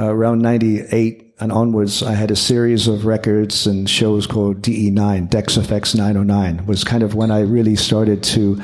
[0.00, 5.28] uh, around 98 and onwards, I had a series of records and shows called DE9,
[5.28, 8.60] Decks EFX 909, was kind of when I really started to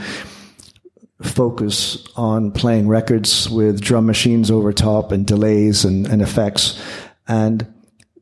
[1.20, 6.82] focus on playing records with drum machines over top and delays and, and effects.
[7.28, 7.66] And,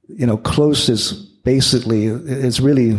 [0.08, 2.98] you know, Close is basically, it's really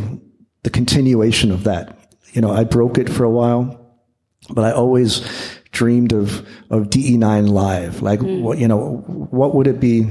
[0.64, 1.98] the continuation of that.
[2.32, 4.00] You know, I broke it for a while,
[4.50, 5.20] but I always
[5.72, 8.02] dreamed of, of DE9 live.
[8.02, 8.42] Like, mm.
[8.42, 8.98] what, you know,
[9.32, 10.08] what would it be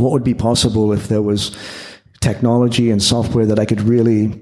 [0.00, 1.56] what would be possible if there was
[2.20, 4.40] technology and software that I could really,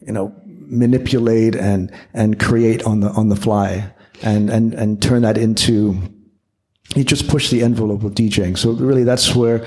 [0.00, 5.22] you know, manipulate and, and create on the, on the fly and, and, and turn
[5.22, 6.00] that into,
[6.94, 8.56] you just push the envelope of DJing.
[8.56, 9.66] So really that's where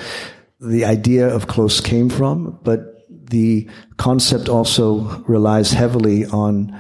[0.60, 6.80] the idea of close came from, but the concept also relies heavily on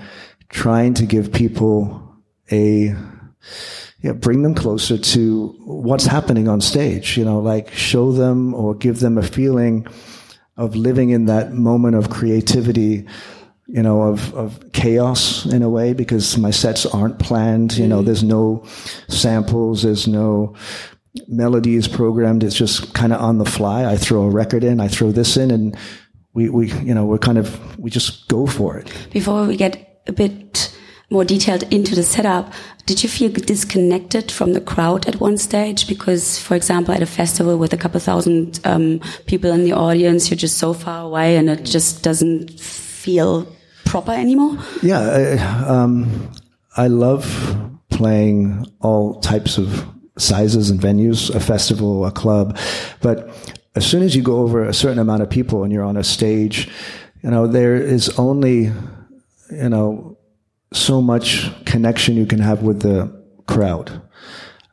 [0.49, 2.15] trying to give people
[2.51, 2.95] a,
[4.01, 8.75] yeah, bring them closer to what's happening on stage, you know, like show them or
[8.75, 9.87] give them a feeling
[10.57, 13.07] of living in that moment of creativity,
[13.67, 17.97] you know, of, of chaos in a way, because my sets aren't planned, you know,
[17.97, 18.05] mm-hmm.
[18.05, 18.63] there's no
[19.07, 20.55] samples, there's no
[21.27, 23.85] melodies programmed, it's just kind of on the fly.
[23.85, 25.75] I throw a record in, I throw this in, and
[26.33, 28.91] we, we, you know, we're kind of, we just go for it.
[29.11, 30.77] Before we get a bit
[31.09, 32.51] more detailed into the setup,
[32.85, 35.87] did you feel disconnected from the crowd at one stage?
[35.87, 40.29] Because, for example, at a festival with a couple thousand um, people in the audience,
[40.29, 43.47] you're just so far away and it just doesn't feel
[43.85, 44.57] proper anymore?
[44.81, 46.31] Yeah, I, um,
[46.77, 47.25] I love
[47.89, 49.87] playing all types of
[50.17, 52.57] sizes and venues, a festival, a club.
[53.01, 53.29] But
[53.75, 56.03] as soon as you go over a certain amount of people and you're on a
[56.03, 56.69] stage,
[57.21, 58.71] you know, there is only,
[59.51, 60.14] you know,
[60.73, 63.11] so much connection you can have with the
[63.47, 64.01] crowd.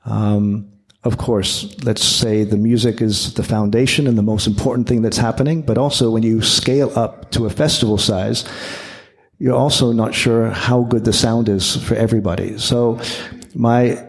[0.04, 0.68] Um,
[1.04, 5.18] of course, let's say the music is the foundation and the most important thing that's
[5.18, 8.44] happening, but also when you scale up to a festival size,
[9.38, 12.56] you're also not sure how good the sound is for everybody.
[12.58, 13.00] So
[13.54, 14.06] my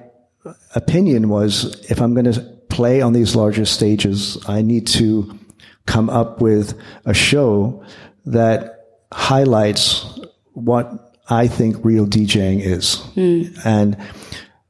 [0.75, 5.39] opinion was if I'm going to play on these larger stages, I need to
[5.87, 7.83] come up with a show
[8.25, 10.19] that highlights
[10.53, 12.97] what I think real DJing is.
[13.15, 13.65] Mm.
[13.65, 13.97] And,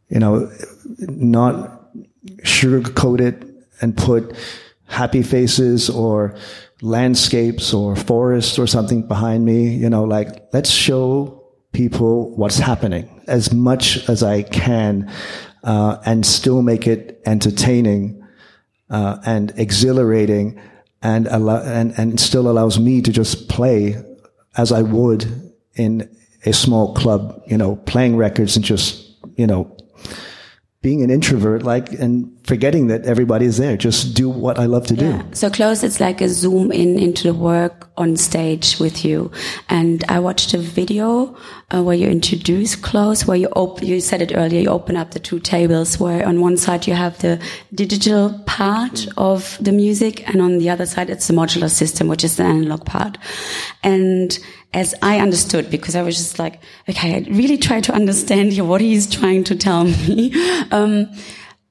[0.10, 0.52] you know,
[1.00, 1.82] not
[2.44, 3.44] sugarcoat it
[3.82, 4.36] and put
[4.86, 6.36] happy faces or
[6.82, 9.70] landscapes or forests or something behind me.
[9.70, 15.12] You know, like, let's show people what's happening as much as I can,
[15.63, 18.24] uh, and still make it entertaining,
[18.89, 20.60] uh, and exhilarating
[21.02, 23.96] and allow, and, and still allows me to just play
[24.56, 29.75] as I would in a small club, you know, playing records and just, you know,
[30.82, 33.77] being an introvert, like, and forgetting that everybody is there.
[33.77, 35.06] Just do what I love to do.
[35.06, 35.23] Yeah.
[35.32, 39.32] So close, it's like a zoom in into the work on stage with you.
[39.69, 41.38] And I watched a video
[41.73, 45.12] uh, where you introduce close, where you open, you said it earlier, you open up
[45.12, 47.41] the two tables where on one side you have the
[47.73, 52.25] digital part of the music and on the other side it's the modular system, which
[52.25, 53.17] is the analog part.
[53.84, 54.38] And
[54.73, 58.63] as I understood, because I was just like, okay, I really try to understand here
[58.65, 60.34] what he's trying to tell me.
[60.71, 61.10] Um,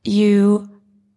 [0.05, 0.69] you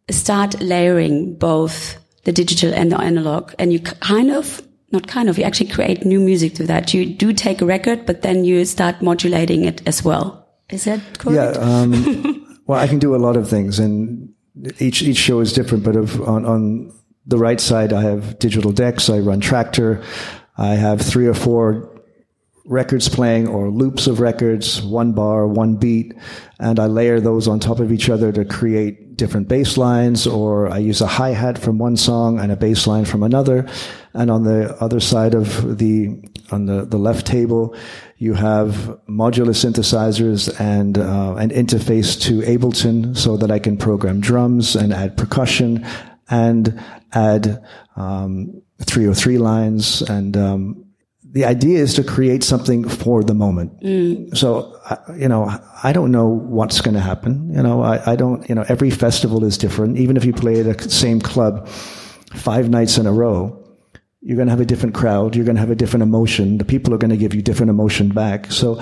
[0.09, 5.37] start layering both the digital and the analog and you kind of not kind of
[5.37, 6.93] you actually create new music through that.
[6.93, 10.47] You do take a record but then you start modulating it as well.
[10.69, 11.57] Is that correct?
[11.57, 14.33] Yeah um, well i can do a lot of things and
[14.79, 16.91] each each show is different but of, on on
[17.25, 20.03] the right side i have digital decks i run Traktor
[20.57, 21.94] i have three or four
[22.65, 26.13] records playing or loops of records, one bar, one beat,
[26.59, 30.69] and I layer those on top of each other to create different bass lines, or
[30.69, 33.67] I use a hi-hat from one song and a bass line from another.
[34.13, 36.19] And on the other side of the,
[36.51, 37.75] on the, the left table,
[38.17, 44.21] you have modular synthesizers and uh, an interface to Ableton so that I can program
[44.21, 45.85] drums and add percussion
[46.29, 46.81] and
[47.13, 47.63] add
[47.95, 50.84] um, 303 lines and um,
[51.35, 53.77] the idea is to create something for the moment.
[53.81, 54.35] Mm.
[54.37, 54.79] So,
[55.17, 57.53] you know, I don't know what's going to happen.
[57.53, 59.97] You know, I, I, don't, you know, every festival is different.
[59.97, 63.61] Even if you play at the same club five nights in a row,
[64.21, 65.35] you're going to have a different crowd.
[65.35, 66.57] You're going to have a different emotion.
[66.57, 68.49] The people are going to give you different emotion back.
[68.49, 68.81] So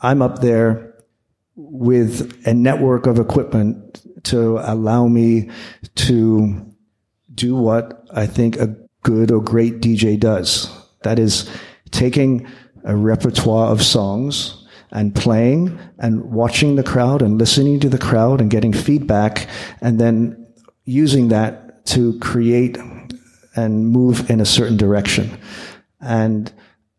[0.00, 0.94] I'm up there
[1.56, 5.48] with a network of equipment to allow me
[5.94, 6.66] to
[7.34, 10.70] do what I think a good or great DJ does.
[11.02, 11.48] That is
[11.90, 12.46] taking
[12.84, 18.40] a repertoire of songs and playing and watching the crowd and listening to the crowd
[18.40, 19.48] and getting feedback
[19.80, 20.46] and then
[20.84, 22.78] using that to create
[23.56, 25.38] and move in a certain direction
[26.00, 26.52] and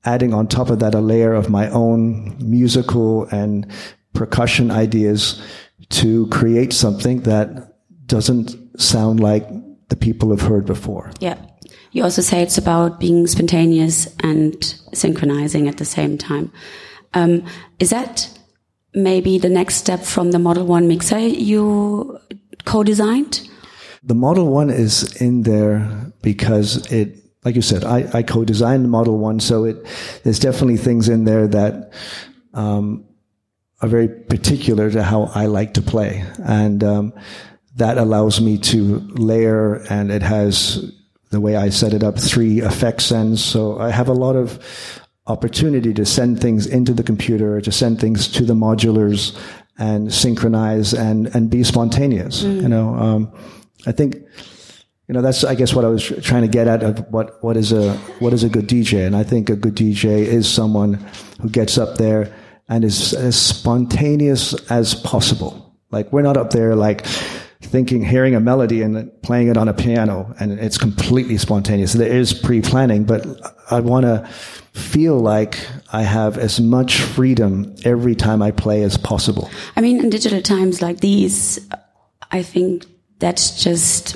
[0.05, 3.71] adding on top of that a layer of my own musical and
[4.13, 5.41] percussion ideas
[5.89, 7.73] to create something that
[8.05, 9.47] doesn't sound like
[9.89, 11.11] the people have heard before.
[11.19, 11.37] Yeah.
[11.91, 16.51] You also say it's about being spontaneous and synchronizing at the same time.
[17.13, 17.45] Um,
[17.79, 18.29] is that
[18.93, 22.19] maybe the next step from the Model 1 mixer you
[22.65, 23.47] co-designed?
[24.03, 28.89] The Model 1 is in there because it, like you said, I, I co-designed the
[28.89, 29.85] Model 1, so it,
[30.23, 31.93] there's definitely things in there that,
[32.53, 33.05] um,
[33.81, 36.25] are very particular to how I like to play.
[36.43, 37.13] And, um,
[37.75, 40.91] that allows me to layer and it has
[41.29, 43.43] the way I set it up, three effect sends.
[43.43, 44.59] So I have a lot of
[45.27, 49.39] opportunity to send things into the computer, to send things to the modulars
[49.77, 52.43] and synchronize and, and be spontaneous.
[52.43, 52.61] Mm.
[52.61, 53.33] You know, um,
[53.85, 56.99] I think, you know, that's, I guess what I was trying to get at of
[57.11, 59.05] what, what is a, what is a good DJ?
[59.05, 60.95] And I think a good DJ is someone
[61.41, 62.33] who gets up there
[62.67, 65.75] and is as spontaneous as possible.
[65.91, 67.05] Like we're not up there like,
[67.61, 71.93] thinking, hearing a melody and playing it on a piano, and it's completely spontaneous.
[71.93, 73.25] There is pre-planning, but
[73.69, 74.27] I want to
[74.73, 75.59] feel like
[75.91, 79.49] I have as much freedom every time I play as possible.
[79.75, 81.59] I mean, in digital times like these,
[82.31, 82.85] I think
[83.19, 84.15] that's just,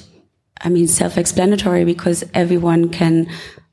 [0.61, 3.27] I mean, self-explanatory because everyone can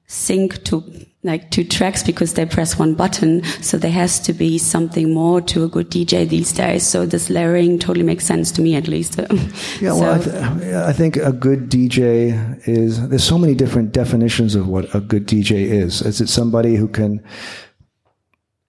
[0.06, 0.82] sync to
[1.22, 3.44] like two tracks because they press one button.
[3.62, 6.86] So there has to be something more to a good DJ these days.
[6.86, 9.18] So this layering totally makes sense to me, at least.
[9.80, 14.54] yeah, well, I, th- I, think a good DJ is, there's so many different definitions
[14.54, 16.00] of what a good DJ is.
[16.00, 17.22] Is it somebody who can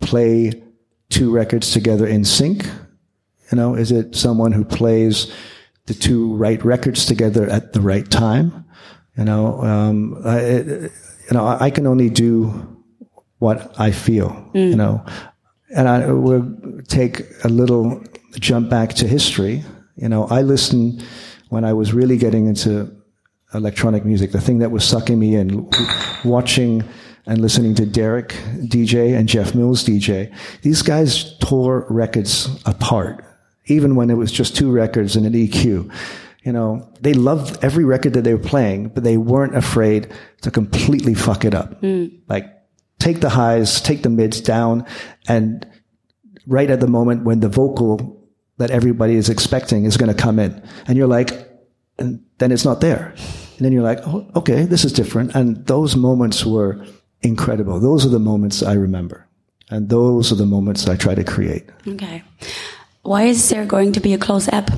[0.01, 0.51] play
[1.09, 2.65] two records together in sync?
[3.51, 5.31] You know, is it someone who plays
[5.85, 8.65] the two right records together at the right time?
[9.17, 10.89] You know, um, I,
[11.31, 12.77] you know, I, can only do
[13.39, 14.71] what I feel, mm.
[14.71, 15.05] you know,
[15.73, 19.63] and I will take a little jump back to history.
[19.95, 21.01] You know, I listened
[21.47, 22.93] when I was really getting into
[23.53, 25.69] electronic music, the thing that was sucking me in,
[26.25, 26.83] watching
[27.25, 28.29] and listening to Derrick
[28.65, 30.35] DJ and Jeff Mills DJ.
[30.63, 33.23] These guys tore records apart,
[33.67, 35.89] even when it was just two records and an EQ
[36.43, 40.11] you know, they loved every record that they were playing, but they weren't afraid
[40.41, 41.81] to completely fuck it up.
[41.81, 42.19] Mm.
[42.27, 42.45] Like
[42.99, 44.85] take the highs, take the mids down,
[45.27, 45.67] and
[46.47, 48.27] right at the moment when the vocal
[48.57, 51.31] that everybody is expecting is going to come in, and you're like,
[51.97, 53.13] and then it's not there.
[53.57, 55.35] And then you're like, oh, okay, this is different.
[55.35, 56.83] And those moments were
[57.21, 57.79] incredible.
[57.79, 59.27] Those are the moments I remember.
[59.69, 61.69] And those are the moments I try to create.
[61.87, 62.23] Okay.
[63.03, 64.71] Why is there going to be a close app?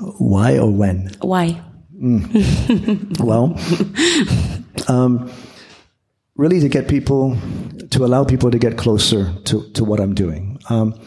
[0.00, 1.10] Why or when?
[1.20, 1.60] Why?
[3.18, 3.58] Well,
[4.88, 5.30] um,
[6.36, 7.36] really to get people,
[7.90, 10.58] to allow people to get closer to, to what I'm doing.
[10.68, 10.98] Um,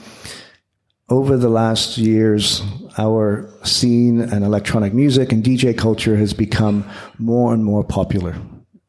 [1.10, 2.62] over the last years,
[2.98, 6.88] our scene and electronic music and DJ culture has become
[7.18, 8.36] more and more popular.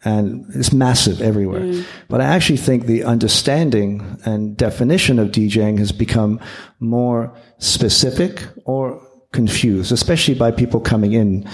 [0.03, 1.85] And it's massive everywhere.
[2.09, 6.41] But I actually think the understanding and definition of DJing has become
[6.79, 11.49] more specific or confused, especially by people coming in,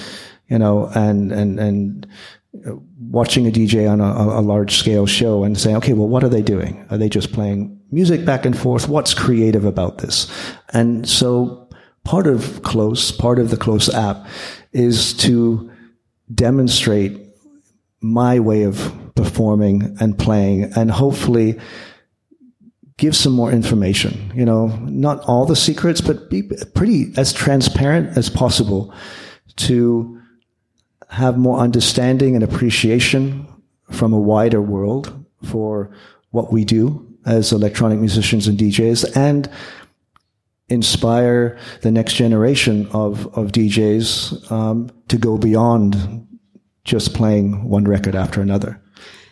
[0.49, 2.07] you know, and, and, and
[2.99, 6.29] watching a DJ on a, a large scale show and saying, okay, well, what are
[6.29, 6.87] they doing?
[6.91, 8.89] Are they just playing music back and forth?
[8.89, 10.31] What's creative about this?
[10.73, 11.69] And so
[12.05, 14.27] part of Close, part of the Close app
[14.73, 15.71] is to
[16.35, 17.21] demonstrate
[18.01, 21.59] my way of performing and playing and hopefully
[22.99, 24.33] give some more information.
[24.35, 26.43] You know, not all the secrets, but be
[26.75, 28.95] pretty as transparent as possible
[29.57, 30.21] to
[31.09, 33.47] have more understanding and appreciation
[33.91, 35.91] from a wider world for
[36.31, 39.49] what we do as electronic musicians and DJs and
[40.69, 46.27] inspire the next generation of, of DJs um, to go beyond
[46.85, 48.81] just playing one record after another.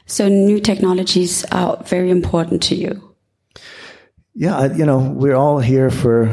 [0.06, 3.13] So new technologies are very important to you.
[4.37, 6.24] Yeah, you know, we're all here for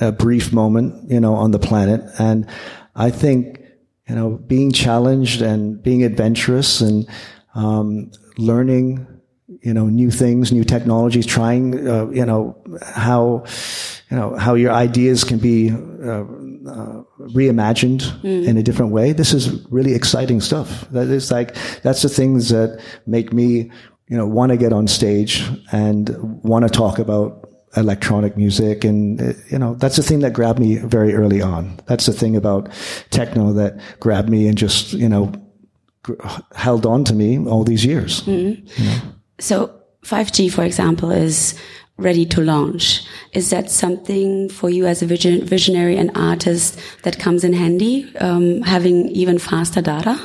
[0.00, 2.02] a brief moment, you know, on the planet.
[2.18, 2.48] And
[2.96, 3.60] I think,
[4.08, 7.08] you know, being challenged and being adventurous and
[7.54, 9.06] um, learning,
[9.62, 13.44] you know, new things, new technologies, trying, uh, you know, how,
[14.10, 16.24] you know, how your ideas can be uh,
[16.64, 18.44] uh, reimagined mm.
[18.44, 19.12] in a different way.
[19.12, 20.88] This is really exciting stuff.
[20.90, 23.70] That is like, that's the things that make me,
[24.12, 26.10] you know, want to get on stage and
[26.44, 27.48] want to talk about
[27.78, 28.84] electronic music.
[28.84, 31.80] And, you know, that's the thing that grabbed me very early on.
[31.86, 32.70] That's the thing about
[33.08, 35.32] techno that grabbed me and just, you know,
[36.54, 38.22] held on to me all these years.
[38.24, 38.78] Mm.
[38.78, 39.00] You know?
[39.38, 41.58] So 5G, for example, is
[41.96, 43.06] ready to launch.
[43.32, 48.14] Is that something for you as a vision, visionary and artist that comes in handy,
[48.18, 50.20] um, having even faster data?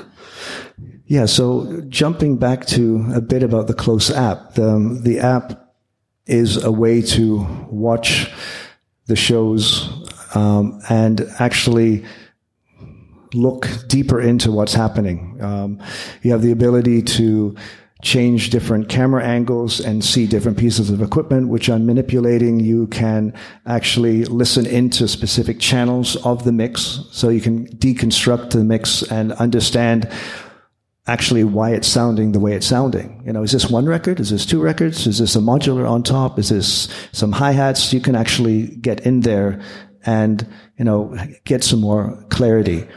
[1.10, 5.74] Yeah, so jumping back to a bit about the Close app, the, the app
[6.26, 8.30] is a way to watch
[9.06, 9.88] the shows
[10.36, 12.04] um, and actually
[13.34, 15.38] look deeper into what's happening.
[15.42, 15.82] Um,
[16.24, 17.56] you have the ability to
[18.02, 23.34] change different camera angles and see different pieces of equipment, which on manipulating, you can
[23.66, 27.06] actually listen into specific channels of the mix.
[27.12, 30.12] So you can deconstruct the mix and understand
[31.08, 33.22] actually why it's sounding the way it's sounding.
[33.26, 34.20] You know, is this one record?
[34.20, 35.08] Is this two records?
[35.08, 36.38] Is this a modular on top?
[36.38, 37.94] Is this some hi-hats?
[37.94, 39.62] You can actually get in there
[40.06, 40.46] and,
[40.78, 42.88] you know, get some more clarity.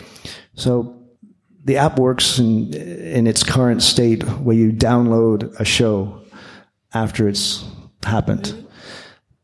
[0.55, 0.97] So
[1.65, 6.23] the app works in, in its current state where you download a show
[6.93, 7.65] after it's
[8.03, 8.67] happened.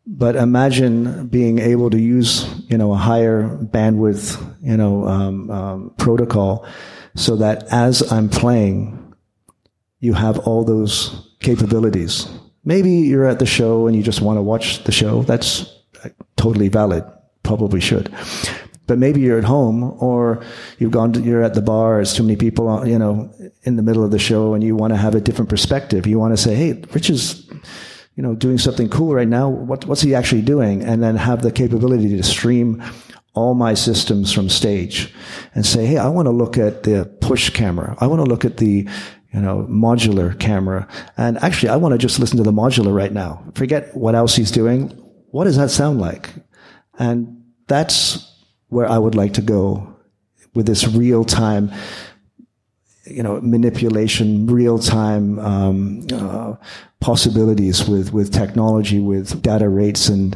[0.09, 5.95] But imagine being able to use, you know, a higher bandwidth, you know, um, um,
[5.99, 6.67] protocol
[7.17, 9.15] so that as I'm playing,
[10.01, 12.29] you have all those capabilities.
[12.65, 15.23] Maybe you're at the show and you just want to watch the show.
[15.23, 15.73] That's
[16.37, 17.05] totally valid.
[17.43, 18.15] Probably should
[18.87, 20.43] but maybe you're at home or
[20.79, 23.77] you've gone to, you're at the bar it's too many people uh, you know in
[23.77, 26.33] the middle of the show and you want to have a different perspective you want
[26.33, 27.49] to say hey rich is
[28.15, 31.43] you know doing something cool right now what, what's he actually doing and then have
[31.43, 32.83] the capability to stream
[33.37, 35.15] all my systems from stage
[35.55, 38.45] and say hey i want to look at the push camera i want to look
[38.45, 38.89] at the
[39.37, 40.89] you know, modular camera.
[41.19, 43.45] And actually, I want to just listen to the modular right now.
[43.55, 44.89] Forget what else he's doing.
[45.31, 46.31] What does that sound like?
[46.99, 48.33] And that's
[48.69, 49.95] where I would like to go
[50.55, 51.71] with this real time,
[53.05, 56.55] you know, manipulation, real time um, uh,
[57.01, 60.35] possibilities with with technology, with data rates and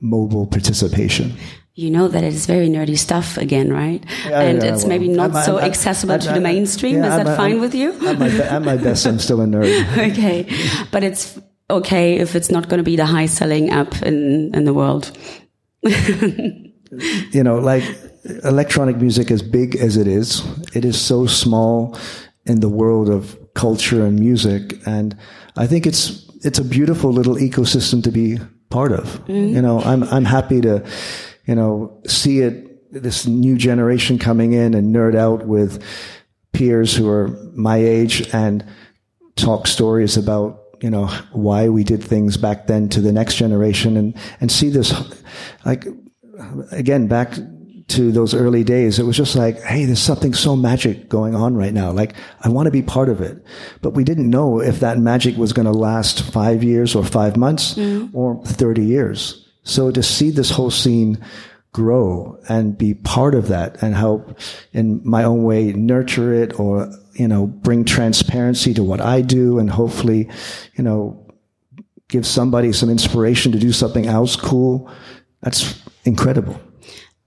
[0.00, 1.36] mobile participation.
[1.74, 4.04] You know that it is very nerdy stuff again, right?
[4.26, 6.96] Yeah, and yeah, it's well, maybe not I'm, so I'm, accessible I'm, to the mainstream.
[6.96, 7.92] Yeah, is that fine with you?
[8.06, 9.98] At my, at my best, I'm still a nerd.
[10.10, 10.46] okay,
[10.90, 11.38] but it's
[11.70, 15.16] okay if it's not going to be the high selling app in in the world.
[15.82, 17.84] you know, like
[18.44, 20.42] electronic music, as big as it is,
[20.74, 21.96] it is so small
[22.46, 25.16] in the world of culture and music, and
[25.56, 28.38] I think it's it's a beautiful little ecosystem to be
[28.70, 29.06] part of.
[29.26, 29.54] Mm-hmm.
[29.54, 30.84] You know, I'm I'm happy to,
[31.46, 35.82] you know, see it this new generation coming in and nerd out with
[36.52, 38.64] peers who are my age and
[39.36, 43.96] talk stories about you know why we did things back then to the next generation
[43.96, 44.92] and and see this
[45.64, 45.86] like
[46.72, 47.34] again back
[47.90, 51.56] to those early days, it was just like, hey, there's something so magic going on
[51.56, 51.90] right now.
[51.90, 53.44] Like, I want to be part of it.
[53.82, 57.36] But we didn't know if that magic was going to last five years or five
[57.36, 58.08] months mm.
[58.14, 59.49] or 30 years.
[59.62, 61.18] So to see this whole scene
[61.72, 64.38] grow and be part of that and help
[64.72, 69.58] in my own way nurture it or, you know, bring transparency to what I do
[69.58, 70.28] and hopefully,
[70.74, 71.26] you know,
[72.08, 74.90] give somebody some inspiration to do something else cool.
[75.42, 76.60] That's incredible.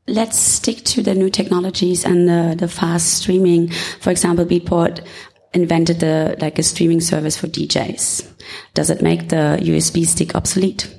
[0.08, 3.70] Let's stick to the new technologies and the, the fast streaming.
[4.02, 5.06] For example, Beatport
[5.54, 8.30] invented the like a streaming service for DJs.
[8.74, 10.94] Does it make the USB stick obsolete?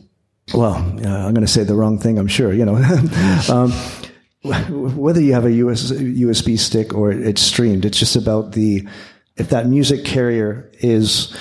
[0.55, 2.18] Well, uh, I'm going to say the wrong thing.
[2.18, 2.52] I'm sure.
[2.52, 2.76] You know,
[3.48, 3.72] um,
[4.44, 8.86] whether you have a US, USB stick or it's streamed, it's just about the
[9.36, 11.36] if that music carrier is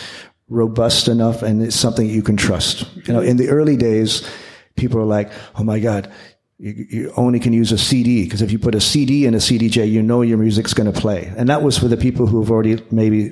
[0.50, 2.88] robust enough and it's something you can trust.
[3.08, 4.28] You know, in the early days,
[4.76, 6.12] people are like, "Oh my God,
[6.58, 9.38] you, you only can use a CD because if you put a CD in a
[9.38, 12.50] CDJ, you know your music's going to play." And that was for the people who've
[12.50, 13.30] already maybe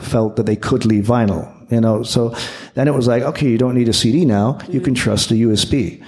[0.00, 1.57] felt that they could leave vinyl.
[1.70, 2.34] You know, so
[2.74, 5.02] then it was like, okay, you don't need a CD now; you can mm-hmm.
[5.02, 6.02] trust a USB.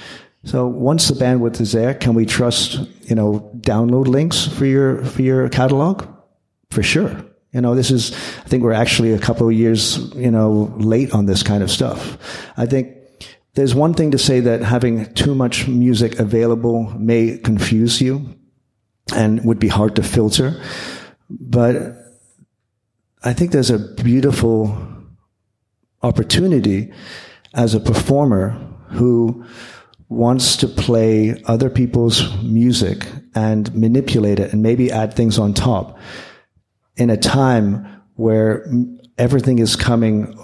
[0.45, 5.05] So once the bandwidth is there, can we trust you know download links for your
[5.05, 6.07] for your catalog?
[6.71, 7.25] For sure.
[7.53, 11.13] You know, this is, I think we're actually a couple of years, you know, late
[11.13, 12.17] on this kind of stuff.
[12.57, 12.97] I think
[13.55, 18.37] there's one thing to say that having too much music available may confuse you
[19.15, 20.63] and would be hard to filter.
[21.29, 21.97] But
[23.25, 24.79] I think there's a beautiful
[26.03, 26.93] opportunity
[27.55, 28.51] as a performer
[28.89, 29.45] who
[30.09, 35.99] wants to play other people's music and manipulate it and maybe add things on top
[36.97, 37.87] in a time
[38.17, 38.69] where
[39.19, 40.37] everything is coming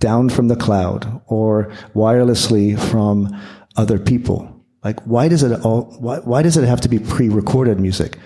[0.00, 3.38] down from the cloud or wirelessly from
[3.76, 4.64] other people.
[4.82, 8.16] Like, why does it all, why, why does it have to be pre-recorded music?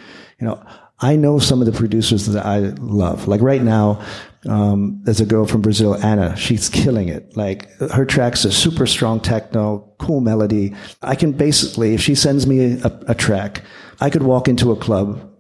[0.41, 0.65] You know,
[1.01, 3.27] I know some of the producers that I love.
[3.27, 4.01] Like right now,
[4.47, 6.37] um, there's a girl from Brazil, Anna.
[6.37, 7.37] She's killing it.
[7.37, 10.75] Like her tracks are super strong techno, cool melody.
[11.03, 13.63] I can basically, if she sends me a, a track,
[14.01, 15.31] I could walk into a club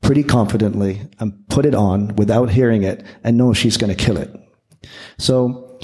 [0.00, 4.16] pretty confidently and put it on without hearing it and know she's going to kill
[4.16, 4.30] it.
[5.18, 5.78] So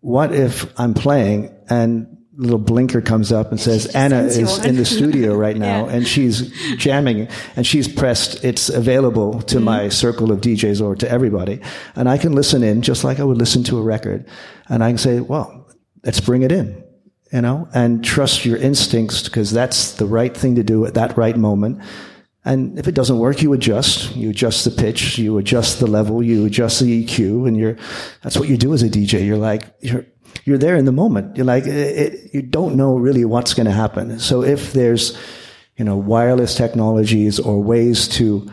[0.00, 4.84] what if I'm playing and little blinker comes up and says Anna is in the
[4.96, 5.92] studio right now yeah.
[5.92, 9.64] and she's jamming and she's pressed it's available to mm-hmm.
[9.64, 11.60] my circle of DJs or to everybody
[11.94, 14.26] and I can listen in just like I would listen to a record
[14.68, 15.68] and I can say well
[16.04, 16.82] let's bring it in
[17.32, 21.16] you know and trust your instincts because that's the right thing to do at that
[21.18, 21.82] right moment
[22.44, 24.16] and if it doesn't work, you adjust.
[24.16, 27.76] You adjust the pitch, you adjust the level, you adjust the EQ, and you're,
[28.22, 29.24] that's what you do as a DJ.
[29.24, 30.06] You're like, you're,
[30.44, 31.36] you're there in the moment.
[31.36, 34.18] You're like, it, it, you don't know really what's going to happen.
[34.18, 35.16] So if there's,
[35.76, 38.50] you know, wireless technologies or ways to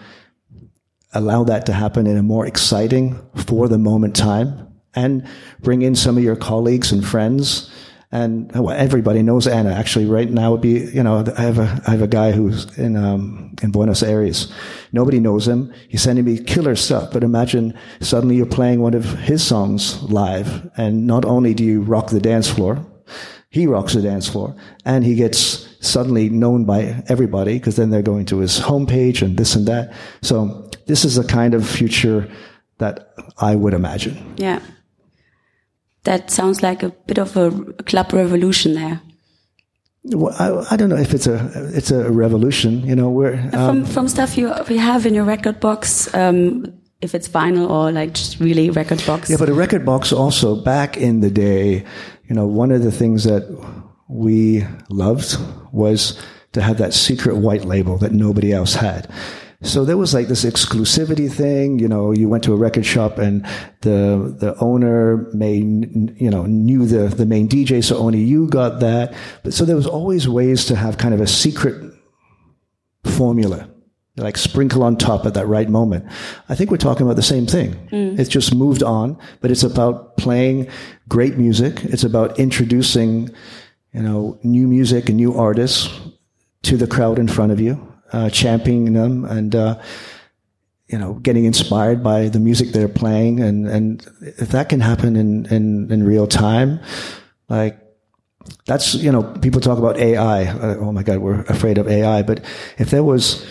[1.14, 5.28] allow that to happen in a more exciting for the moment time and
[5.62, 7.72] bring in some of your colleagues and friends,
[8.12, 9.72] and well, everybody knows Anna.
[9.72, 12.76] Actually, right now would be you know I have a I have a guy who's
[12.78, 14.52] in um, in Buenos Aires.
[14.92, 15.72] Nobody knows him.
[15.90, 17.12] He's sending me killer stuff.
[17.12, 21.82] But imagine suddenly you're playing one of his songs live, and not only do you
[21.82, 22.84] rock the dance floor,
[23.52, 24.56] he rocks the dance floor,
[24.86, 29.38] and he gets suddenly known by everybody because then they're going to his homepage and
[29.38, 29.94] this and that.
[30.24, 32.28] So this is a kind of future
[32.80, 34.34] that I would imagine.
[34.38, 34.62] Yeah
[36.10, 37.52] that sounds like a bit of a
[37.84, 39.00] club revolution there.
[40.06, 41.38] Well, I, I, don't know if it's a
[41.78, 42.84] it's a revolution.
[42.84, 46.12] You know, where um, from from stuff you you have in your record box.
[46.16, 49.30] Um, if it's vinyl or like just really record box.
[49.30, 51.86] Yeah, but a record box also back in the day,
[52.28, 53.44] you know, one of the things that
[54.08, 55.38] we loved
[55.72, 56.20] was
[56.54, 59.08] to have that secret white label that nobody else had.
[59.62, 61.80] So there was like this exclusivity thing.
[61.80, 63.46] You know, you went to a record shop and
[63.82, 68.80] the the owner may you know knew the the main DJ, so only you got
[68.80, 69.14] that.
[69.44, 71.94] But so there was always ways to have kind of a secret
[73.04, 73.70] formula
[74.20, 76.06] like sprinkle on top at that right moment.
[76.50, 77.74] I think we're talking about the same thing.
[77.92, 78.20] Mm.
[78.20, 80.68] It's just moved on, but it's about playing
[81.08, 81.84] great music.
[81.86, 83.30] It's about introducing,
[83.94, 85.90] you know, new music and new artists
[86.64, 89.80] to the crowd in front of you uh, championing them and uh,
[90.88, 93.40] you know getting inspired by the music they're playing.
[93.40, 96.80] And and if that can happen in in, in real time
[97.50, 97.78] like
[98.66, 102.22] that's you know people talk about AI uh, oh my god we're afraid of AI
[102.22, 102.44] but
[102.78, 103.46] if there was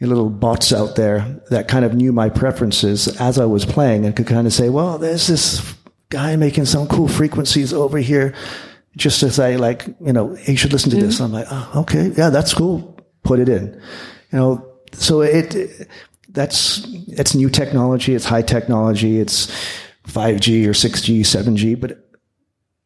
[0.00, 4.16] little bots out there that kind of knew my preferences as I was playing and
[4.16, 5.74] could kind of say well there's this
[6.08, 8.34] guy making some cool frequencies over here
[8.96, 11.06] just to say like you know you should listen to mm-hmm.
[11.06, 12.12] this I'm like oh okay.
[12.16, 12.91] Yeah that's cool
[13.22, 13.80] put it in.
[14.32, 15.88] You know, so it,
[16.28, 18.14] that's, it's new technology.
[18.14, 19.18] It's high technology.
[19.18, 19.46] It's
[20.08, 22.08] 5G or 6G, 7G, but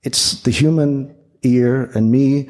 [0.02, 2.48] it's the human ear and me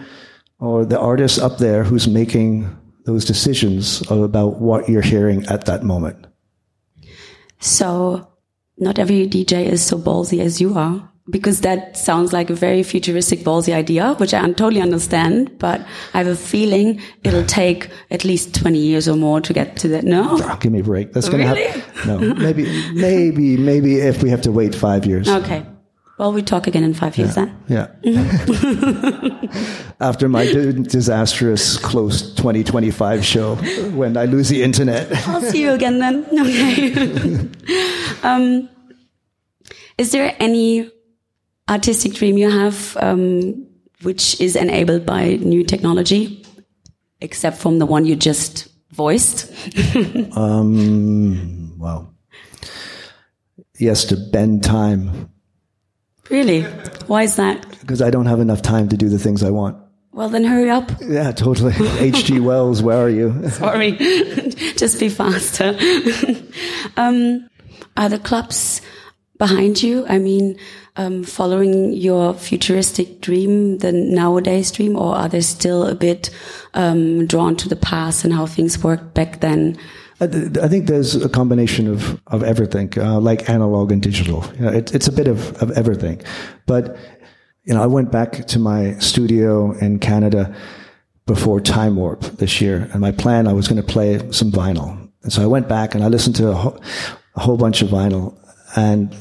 [0.58, 5.84] or the artist up there who's making those decisions about what you're hearing at that
[5.84, 6.26] moment.
[7.60, 8.28] So
[8.78, 12.82] not every DJ is so ballsy as you are because that sounds like a very
[12.82, 15.80] futuristic ballsy idea, which I totally understand, but
[16.14, 19.88] I have a feeling it'll take at least 20 years or more to get to
[19.88, 20.04] that.
[20.04, 20.28] No?
[20.30, 21.12] Oh, give me a break.
[21.12, 21.64] That's going to really?
[21.64, 22.06] happen.
[22.06, 22.64] No, maybe,
[22.94, 25.28] maybe, maybe if we have to wait five years.
[25.28, 25.66] Okay.
[26.18, 27.46] Well, we talk again in five years yeah.
[27.66, 27.98] then.
[28.02, 29.46] Yeah.
[30.00, 33.56] After my disastrous close 2025 show
[33.90, 35.08] when I lose the internet.
[35.28, 36.24] I'll see you again then.
[36.40, 37.48] Okay.
[38.22, 38.70] um,
[39.98, 40.90] is there any
[41.68, 43.66] artistic dream you have um,
[44.02, 46.44] which is enabled by new technology,
[47.20, 49.50] except from the one you just voiced?
[50.36, 52.14] um, well,
[53.78, 55.30] yes, to bend time
[56.30, 56.62] Really?
[57.06, 57.66] Why is that?
[57.80, 59.76] Because I don't have enough time to do the things I want.
[60.12, 60.90] Well, then hurry up.
[61.00, 61.74] Yeah, totally.
[61.98, 62.40] H.G.
[62.40, 63.48] Wells, where are you?
[63.50, 63.92] Sorry.
[64.76, 65.76] Just be faster.
[66.96, 67.48] um,
[67.96, 68.80] are the clubs
[69.38, 70.06] behind you?
[70.08, 70.58] I mean,
[70.96, 76.30] um, following your futuristic dream, the nowadays dream, or are they still a bit
[76.74, 79.78] um, drawn to the past and how things worked back then?
[80.18, 84.44] I, think there's a combination of, of everything, uh, like analog and digital.
[84.54, 86.22] You know, it, it's a bit of, of everything.
[86.64, 86.96] But,
[87.64, 90.56] you know, I went back to my studio in Canada
[91.26, 95.06] before Time Warp this year, and my plan, I was going to play some vinyl.
[95.22, 96.80] And so I went back and I listened to a,
[97.34, 98.38] a whole bunch of vinyl,
[98.74, 99.14] and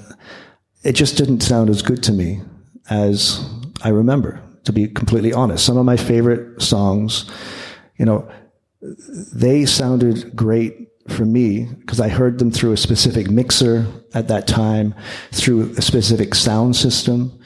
[0.86, 2.42] it just didn't sound as good to me
[2.90, 3.44] as
[3.82, 5.66] I remember, to be completely honest.
[5.66, 7.30] Some of my favorite songs,
[7.98, 8.32] you know,
[9.34, 14.48] they sounded great for me because I heard them through a specific mixer at that
[14.48, 14.94] time,
[15.32, 17.38] through a specific sound system,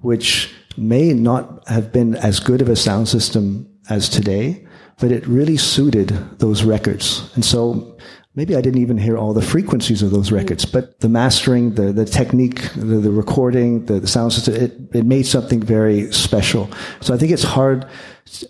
[0.00, 4.66] which may not have been as good of a sound system as today,
[4.98, 7.30] but it really suited those records.
[7.34, 7.96] And so
[8.38, 11.92] maybe I didn't even hear all the frequencies of those records, but the mastering, the,
[11.92, 16.70] the technique, the, the recording, the, the, sound system, it, it made something very special.
[17.00, 17.84] So I think it's hard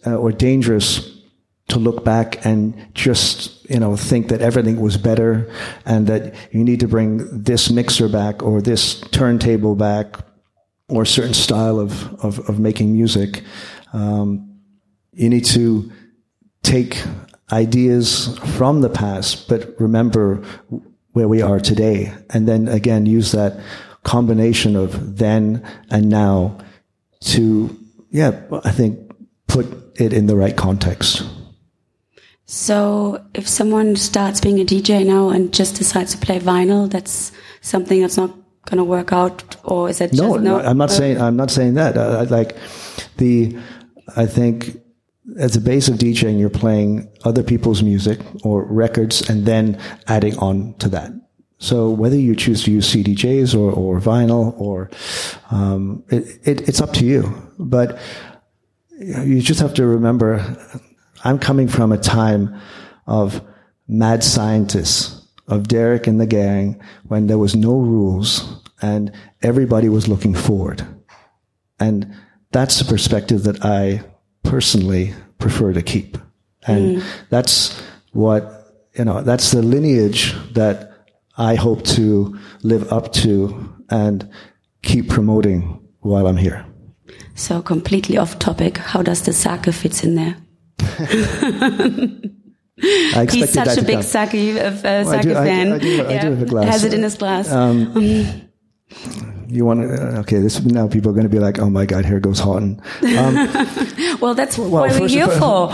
[0.07, 1.19] uh, or dangerous
[1.69, 5.51] to look back and just, you know, think that everything was better
[5.87, 10.17] and that you need to bring this mixer back or this turntable back
[10.91, 13.43] or a certain style of, of, of making music.
[13.95, 14.61] Um,
[15.15, 15.91] you need to
[16.63, 17.03] take
[17.53, 20.43] ideas from the past, but remember
[21.13, 22.13] where we are today.
[22.31, 23.59] And then again, use that
[24.05, 26.59] combination of then and now
[27.21, 27.77] to,
[28.11, 29.11] yeah, I think
[29.47, 29.67] put
[30.01, 31.23] it in the right context.
[32.45, 37.33] So if someone starts being a DJ now and just decides to play vinyl, that's
[37.61, 38.31] something that's not
[38.65, 40.35] going to work out, or is that no?
[40.35, 41.97] Just, no, I'm not saying I'm not saying that.
[41.97, 42.57] Uh, like
[43.17, 43.59] the,
[44.17, 44.81] I think
[45.39, 50.37] at the base of DJing, you're playing other people's music or records, and then adding
[50.39, 51.13] on to that.
[51.59, 54.91] So whether you choose to use CDJs or, or vinyl or
[55.51, 57.35] um, it, it, it's up to you.
[57.59, 57.99] But
[58.99, 60.57] you just have to remember
[61.25, 62.61] I'm coming from a time
[63.07, 63.43] of
[63.89, 69.11] mad scientists, of Derrick and the gang, when there was no rules and
[69.43, 70.87] everybody was looking forward.
[71.81, 72.15] And
[72.53, 74.05] that's the perspective that I
[74.43, 76.19] personally prefer to keep.
[76.67, 77.05] And mm.
[77.31, 77.81] that's
[78.13, 80.93] what, you know, that's the lineage that
[81.37, 84.29] I hope to live up to and
[84.83, 86.65] keep promoting while I'm here.
[87.35, 90.37] So completely off topic, how does the sake fits in there?
[93.31, 95.73] He's such a big sake, uh, sake well, I do, fan.
[95.73, 96.03] I, I, do, yeah.
[96.03, 96.67] I do have a glass.
[96.67, 97.51] Has it in his glass.
[97.51, 97.93] Um,
[99.49, 99.89] you want to?
[99.89, 102.41] Uh, okay, this now people are going to be like, "Oh my God, here goes
[102.41, 102.81] Hawtin."
[103.17, 105.73] Um, well, that's well, what we're here for.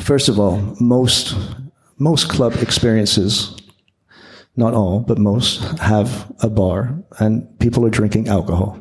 [0.00, 1.34] First of all, most
[1.98, 3.56] most club experiences,
[4.56, 8.78] not all, but most, have a bar and people are drinking alcohol.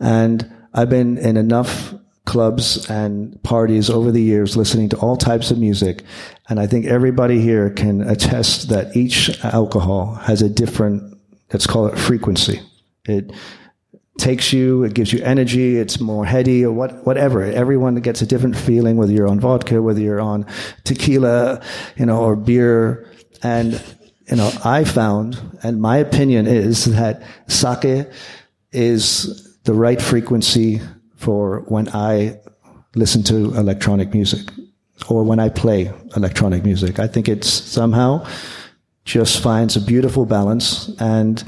[0.00, 1.94] And I've been in enough
[2.24, 6.02] clubs and parties over the years listening to all types of music.
[6.48, 11.18] And I think everybody here can attest that each alcohol has a different,
[11.52, 12.60] let's call it frequency.
[13.10, 13.32] It
[14.18, 17.42] takes you, it gives you energy, it's more heady or what, whatever.
[17.42, 20.46] Everyone gets a different feeling, whether you're on vodka, whether you're on
[20.84, 21.62] tequila,
[21.96, 23.06] you know, or beer.
[23.42, 23.82] And,
[24.28, 28.08] you know, I found, and my opinion is that sake
[28.72, 30.80] is the right frequency
[31.16, 32.40] for when I
[32.94, 34.50] listen to electronic music.
[35.08, 36.98] or when I play electronic music.
[36.98, 38.26] I think it's somehow
[39.04, 41.42] just finds a beautiful balance and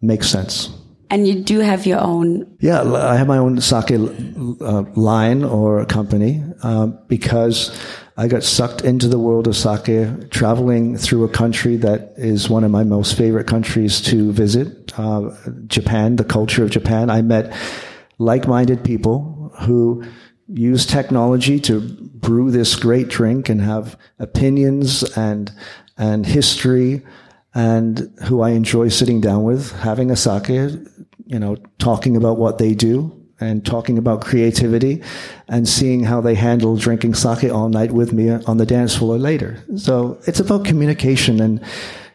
[0.00, 0.70] makes sense.
[1.10, 2.56] And you do have your own.
[2.60, 7.76] Yeah, I have my own sake uh, line or company uh, because
[8.16, 12.62] I got sucked into the world of sake, traveling through a country that is one
[12.62, 15.30] of my most favorite countries to visit, uh,
[15.66, 17.10] Japan, the culture of Japan.
[17.10, 17.52] I met
[18.18, 20.04] like-minded people who
[20.46, 25.50] use technology to brew this great drink and have opinions and
[25.96, 27.02] and history
[27.54, 32.58] and who I enjoy sitting down with, having a sake, you know, talking about what
[32.58, 35.02] they do and talking about creativity
[35.48, 39.18] and seeing how they handle drinking sake all night with me on the dance floor
[39.18, 39.62] later.
[39.76, 41.40] So it's about communication.
[41.40, 41.64] And,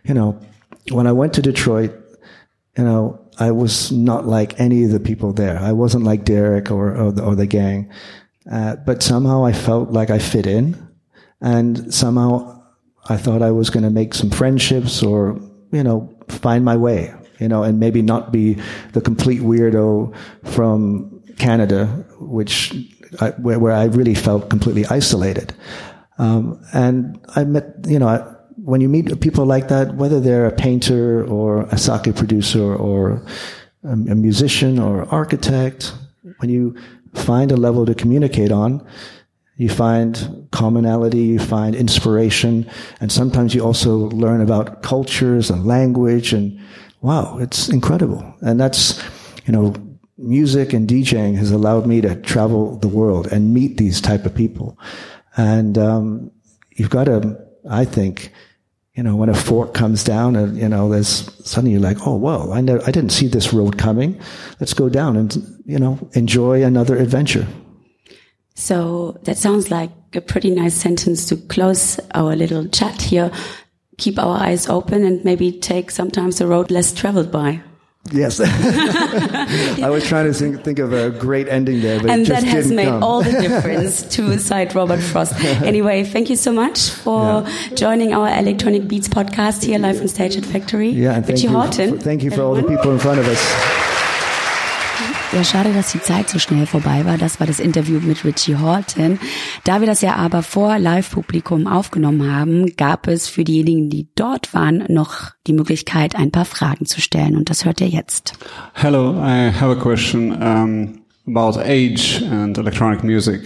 [0.04, 0.40] you know,
[0.92, 1.92] when I went to Detroit,
[2.78, 5.60] you know, I was not like any of the people there.
[5.60, 7.92] I wasn't like Derrick or, or, the, or the gang.
[8.50, 10.88] Uh, but somehow I felt like I fit in
[11.42, 12.64] and somehow
[13.08, 15.40] I thought I was going to make some friendships or,
[15.72, 18.58] you know, find my way, you know, and maybe not be
[18.94, 21.86] the complete weirdo from Canada,
[22.20, 22.74] which
[23.20, 25.54] I, where, where, I really felt completely isolated.
[26.18, 28.20] Um, and I met, you know, I,
[28.58, 33.22] when you meet people like that, whether they're a painter or a sake producer or
[33.84, 35.94] a, a musician or architect,
[36.40, 36.76] when you
[37.14, 38.86] find a level to communicate on.
[39.58, 46.34] You find commonality, you find inspiration, and sometimes you also learn about cultures and language
[46.34, 46.60] and
[47.02, 48.36] wow, it's incredible.
[48.42, 49.02] And that's,
[49.46, 49.76] you know,
[50.18, 54.34] music and DJing has allowed me to travel the world and meet these type of
[54.34, 54.78] people.
[55.38, 56.32] And, um,
[56.76, 57.38] you've got to,
[57.70, 58.32] I think,
[58.96, 62.16] you know, when a fork comes down and, you know, there's suddenly you're like, oh,
[62.16, 64.20] well, I know, I didn't see this road coming.
[64.60, 65.36] Let's go down and,
[65.66, 67.46] you know, enjoy another adventure.
[68.56, 73.32] So that sounds like a pretty nice sentence to close our little chat here.
[73.98, 77.62] Keep our eyes open and maybe take sometimes the road less traveled by.
[78.12, 78.40] Yes.
[78.44, 82.72] I was trying to think, think, of a great ending there, but and that has
[82.72, 83.04] made come.
[83.04, 85.34] all the difference to cite Robert Frost.
[85.44, 87.70] Anyway, thank you so much for yeah.
[87.74, 90.90] joining our Electronic Beats podcast here live on stage at Factory.
[90.90, 93.28] Yeah, and thank, you, Hawtin, for, thank you for all the people in front of
[93.28, 93.75] us.
[95.36, 97.18] Ja, schade, dass die Zeit so schnell vorbei war.
[97.18, 99.20] Das war das Interview mit Richie Horton.
[99.66, 104.54] Da wir das ja aber vor Live-Publikum aufgenommen haben, gab es für diejenigen, die dort
[104.54, 107.36] waren, noch die Möglichkeit, ein paar Fragen zu stellen.
[107.36, 108.32] Und das hört ihr jetzt.
[108.76, 113.42] Hello, I have a question um, about age and electronic music.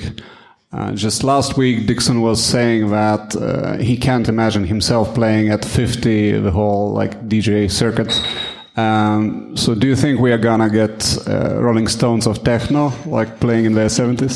[0.71, 5.65] Uh, just last week, Dixon was saying that uh, he can't imagine himself playing at
[5.65, 8.21] 50 the whole like DJ circuit.
[8.79, 13.39] Um, so do you think we are gonna get uh, Rolling Stones of techno, like
[13.39, 14.35] playing in their 70s?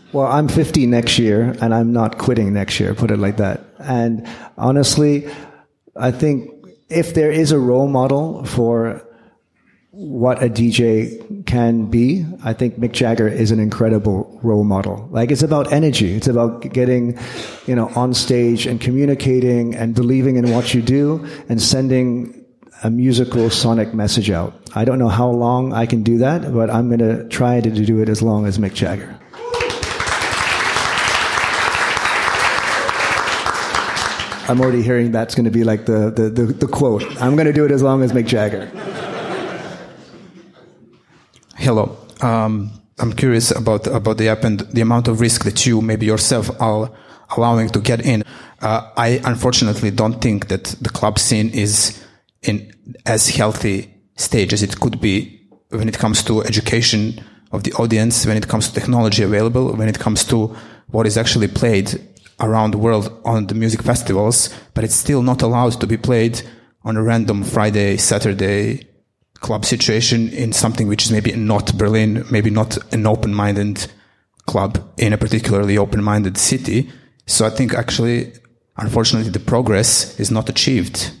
[0.12, 3.60] well, I'm 50 next year, and I'm not quitting next year, put it like that.
[3.78, 5.30] And honestly,
[5.96, 6.50] I think
[6.88, 9.06] if there is a role model for
[9.92, 15.08] what a DJ can be, I think Mick Jagger is an incredible role model.
[15.10, 16.14] Like it's about energy.
[16.14, 17.18] It's about getting,
[17.66, 22.39] you know, on stage and communicating and believing in what you do and sending
[22.82, 24.54] a musical sonic message out.
[24.74, 27.70] I don't know how long I can do that, but I'm going to try to
[27.70, 29.16] do it as long as Mick Jagger.
[34.48, 37.04] I'm already hearing that's going to be like the, the, the, the quote.
[37.22, 38.66] I'm going to do it as long as Mick Jagger.
[41.56, 41.96] Hello.
[42.20, 46.06] Um, I'm curious about about the app and the amount of risk that you maybe
[46.06, 46.90] yourself are
[47.36, 48.24] allowing to get in.
[48.60, 52.02] Uh, I unfortunately don't think that the club scene is
[52.42, 52.72] in
[53.06, 58.26] as healthy stage as it could be when it comes to education of the audience,
[58.26, 60.54] when it comes to technology available, when it comes to
[60.88, 62.00] what is actually played
[62.40, 66.42] around the world on the music festivals, but it's still not allowed to be played
[66.84, 68.86] on a random Friday, Saturday
[69.34, 73.86] club situation in something which is maybe not Berlin, maybe not an open-minded
[74.46, 76.90] club in a particularly open-minded city.
[77.26, 78.32] So I think actually,
[78.76, 81.12] unfortunately, the progress is not achieved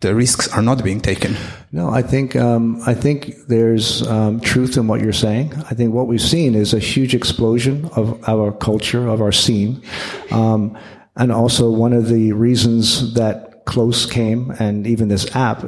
[0.00, 1.36] the risks are not being taken.
[1.72, 5.54] No, I think um, I think there's um, truth in what you're saying.
[5.70, 9.82] I think what we've seen is a huge explosion of our culture, of our scene,
[10.30, 10.78] um,
[11.16, 15.62] and also one of the reasons that Close came and even this app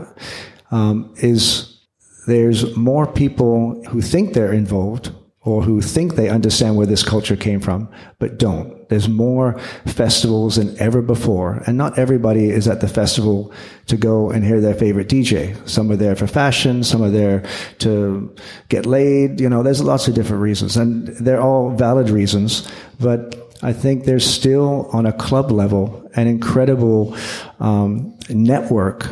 [0.71, 1.79] um, is
[2.27, 5.13] there's more people who think they're involved
[5.43, 8.80] or who think they understand where this culture came from, but don't.
[8.91, 13.53] There's more festivals than ever before, and not everybody is at the festival
[13.87, 15.57] to go and hear their favorite DJ.
[15.69, 17.45] Some are there for fashion, some are there
[17.79, 18.35] to
[18.69, 22.69] get laid, you know, there's lots of different reasons, and they're all valid reasons,
[22.99, 27.17] but I think there's still on a club level an incredible
[27.61, 29.09] um, network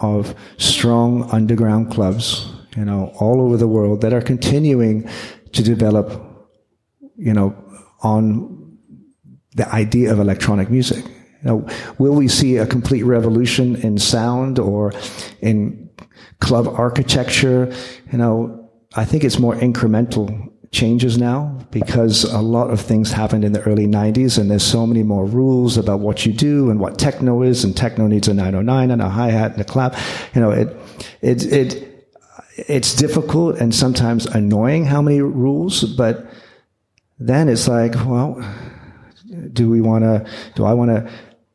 [0.00, 5.08] of strong underground clubs, you know, all over the world that are continuing
[5.52, 6.22] to develop,
[7.16, 7.56] you know,
[8.02, 8.61] on
[9.54, 11.04] the idea of electronic music.
[11.44, 11.66] Know,
[11.98, 14.92] will we see a complete revolution in sound or
[15.40, 15.90] in
[16.38, 17.74] club architecture?
[18.12, 23.44] You know, I think it's more incremental changes now because a lot of things happened
[23.44, 26.80] in the early 90s and there's so many more rules about what you do and
[26.80, 29.94] what techno is and techno needs a 909 and a hi-hat and a clap
[30.34, 30.74] you know it
[31.20, 32.08] it it
[32.56, 36.26] it's difficult and sometimes annoying how many rules but
[37.18, 38.42] then it's like well
[39.52, 41.10] do we want to do i want to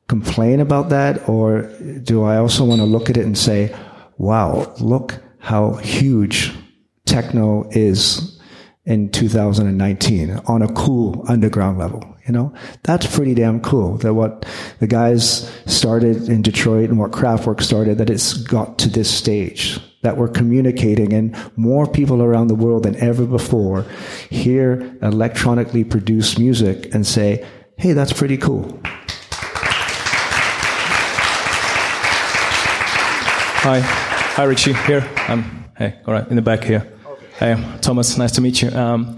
[0.08, 1.64] complain about that or
[2.04, 3.76] do i also want to look at it and say
[4.18, 6.54] wow look how huge
[7.06, 8.38] techno is
[8.88, 12.16] in 2019 on a cool underground level.
[12.26, 14.46] You know, that's pretty damn cool that what
[14.80, 19.80] the guys started in Detroit and what Kraftwerk started, that it's got to this stage,
[20.02, 23.86] that we're communicating and more people around the world than ever before
[24.30, 27.46] hear electronically produced music and say,
[27.78, 28.80] hey, that's pretty cool.
[33.60, 33.80] Hi.
[33.82, 34.74] Hi, Richie.
[34.74, 35.08] Here.
[35.28, 36.92] I'm, hey, all right, in the back here.
[37.38, 38.70] Hey, Thomas, nice to meet you.
[38.70, 39.18] Um,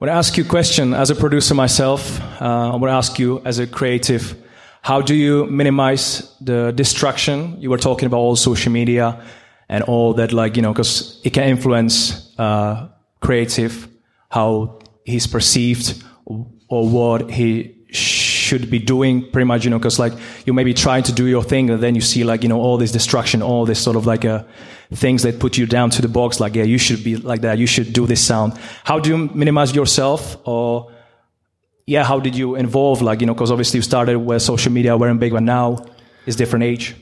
[0.00, 2.20] I want to ask you a question as a producer myself.
[2.40, 4.36] Uh, I want to ask you as a creative,
[4.82, 7.60] how do you minimize the distraction?
[7.60, 9.24] You were talking about all social media
[9.68, 12.88] and all that, like, you know, because it can influence uh,
[13.20, 13.88] creative,
[14.30, 20.12] how he's perceived or what he should be doing pretty much, you know, because like
[20.46, 22.60] you may be trying to do your thing and then you see like, you know,
[22.60, 24.42] all this destruction, all this sort of like uh,
[24.92, 27.58] things that put you down to the box, like, yeah, you should be like that,
[27.58, 28.52] you should do this sound.
[28.84, 30.92] How do you minimize yourself or,
[31.86, 34.96] yeah, how did you involve, like, you know, because obviously you started where social media
[34.96, 35.86] weren't big, but now
[36.26, 36.94] it's different age.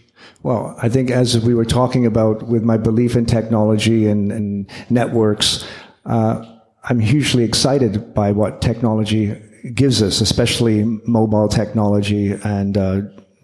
[0.42, 4.70] Well, I think as we were talking about with my belief in technology and, and
[4.90, 5.66] networks,
[6.04, 6.44] uh,
[6.84, 9.34] I'm hugely excited by what technology
[9.74, 13.00] gives us, especially mobile technology and uh,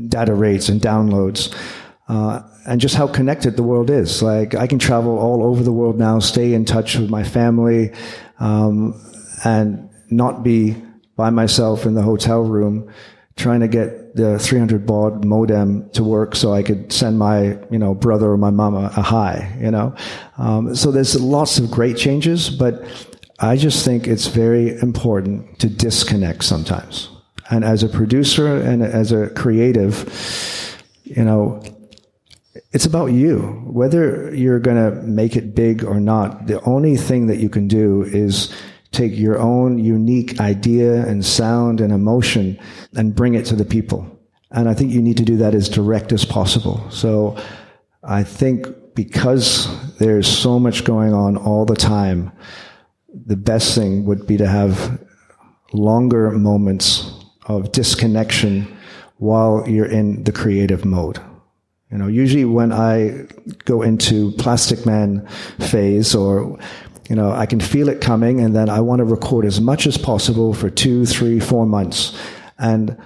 [0.09, 1.55] data rates and downloads.
[2.09, 4.23] Uh, and just how connected the world is.
[4.23, 7.93] Like I can travel all over the world now, stay in touch with my family,
[8.39, 9.01] um,
[9.45, 10.77] and not be
[11.17, 12.93] by myself in the hotel room
[13.37, 17.79] trying to get the 300 baud modem to work so I could send my, you
[17.79, 19.95] know, brother or my mama a hi, you know.
[20.37, 22.85] Um, so there's lots of great changes, but
[23.43, 27.09] I just think it's very important to disconnect sometimes.
[27.51, 31.61] And as a producer and as a creative, you know,
[32.71, 33.41] it's about you.
[33.67, 37.67] Whether you're going to make it big or not, the only thing that you can
[37.67, 38.55] do is
[38.93, 42.57] take your own unique idea and sound and emotion
[42.95, 44.07] and bring it to the people.
[44.53, 46.89] And I think you need to do that as direct as possible.
[46.91, 47.37] So
[48.05, 49.67] I think because
[49.99, 52.31] there's so much going on all the time,
[53.15, 55.01] the best thing would be to have
[55.73, 57.11] longer moments
[57.47, 58.77] of disconnection
[59.19, 61.21] while you're in the creative mode.
[61.91, 63.27] You know, usually when I
[63.65, 65.29] go into Plastikman
[65.61, 66.59] phase or,
[67.09, 69.87] you know, I can feel it coming and then I want to record as much
[69.87, 72.19] as possible for two, three, four months.
[72.59, 72.97] And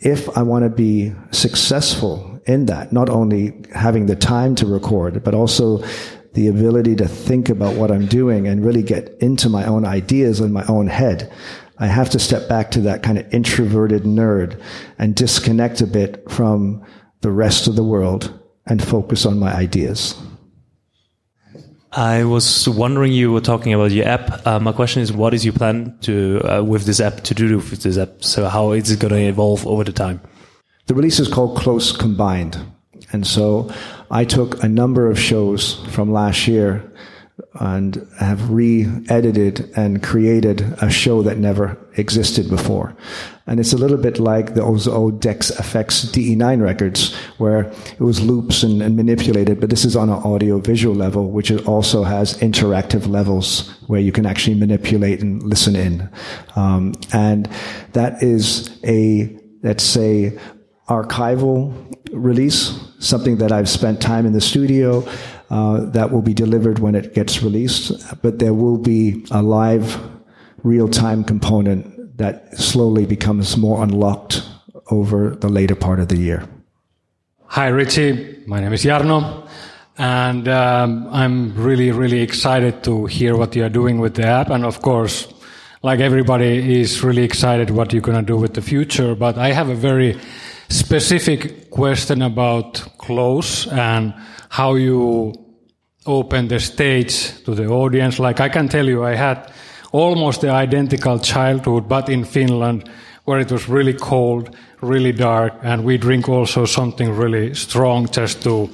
[0.00, 5.22] if I want to be successful in that, not only having the time to record,
[5.22, 5.84] but also
[6.36, 10.38] the ability to think about what I'm doing and really get into my own ideas
[10.38, 11.32] in my own head.
[11.78, 14.60] I have to step back to that kind of introverted nerd
[14.98, 16.84] and disconnect a bit from
[17.22, 20.14] the rest of the world and focus on my ideas.
[21.90, 24.46] I was wondering, you were talking about your app.
[24.46, 27.56] Uh, my question is, what is your plan to uh, with this app to do
[27.56, 28.22] with this app?
[28.22, 30.20] So how is it going to evolve over the time?
[30.86, 32.58] The release is called Close Combined.
[33.12, 33.72] And so
[34.10, 36.90] I took a number of shows from last year
[37.60, 42.96] and have re-edited and created a show that never existed before.
[43.46, 48.22] And it's a little bit like those old Decks EFX DE9 records where it was
[48.22, 52.38] loops and, and manipulated, but this is on an audio visual level, which also has
[52.38, 56.08] interactive levels where you can actually manipulate and listen in.
[56.56, 57.48] Um, and
[57.92, 60.38] that is a, let's say,
[60.88, 65.06] archival release, something that I've spent time in the studio.
[65.48, 69.96] Uh, that will be delivered when it gets released, but there will be a live,
[70.64, 74.42] real time component that slowly becomes more unlocked
[74.90, 76.48] over the later part of the year.
[77.44, 78.42] Hi, Richie.
[78.48, 79.48] My name is Jarno.
[79.98, 84.50] And um, I'm really, really excited to hear what you are doing with the app.
[84.50, 85.32] And of course,
[85.82, 89.52] like everybody is really excited what you're going to do with the future, but I
[89.52, 90.18] have a very
[90.68, 94.14] specific question about close and
[94.48, 95.32] how you
[96.06, 98.18] open the stage to the audience.
[98.18, 99.52] Like I can tell you, I had
[99.92, 102.88] almost the identical childhood, but in Finland,
[103.24, 108.42] where it was really cold, really dark, and we drink also something really strong just
[108.42, 108.68] to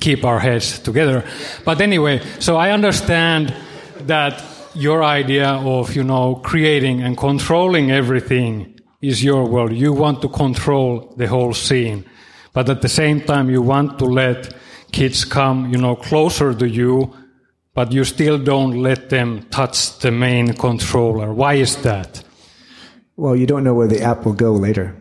[0.00, 1.24] keep our heads together.
[1.64, 3.54] But anyway, so I understand
[4.06, 4.42] that
[4.74, 9.72] your idea of, you know, creating and controlling everything is your world.
[9.72, 12.04] You want to control the whole scene.
[12.52, 14.54] But at the same time, you want to let
[14.92, 17.14] kids come, you know, closer to you,
[17.74, 21.32] but you still don't let them touch the main controller.
[21.32, 22.24] Why is that?
[23.16, 25.00] Well, you don't know where the app will go later.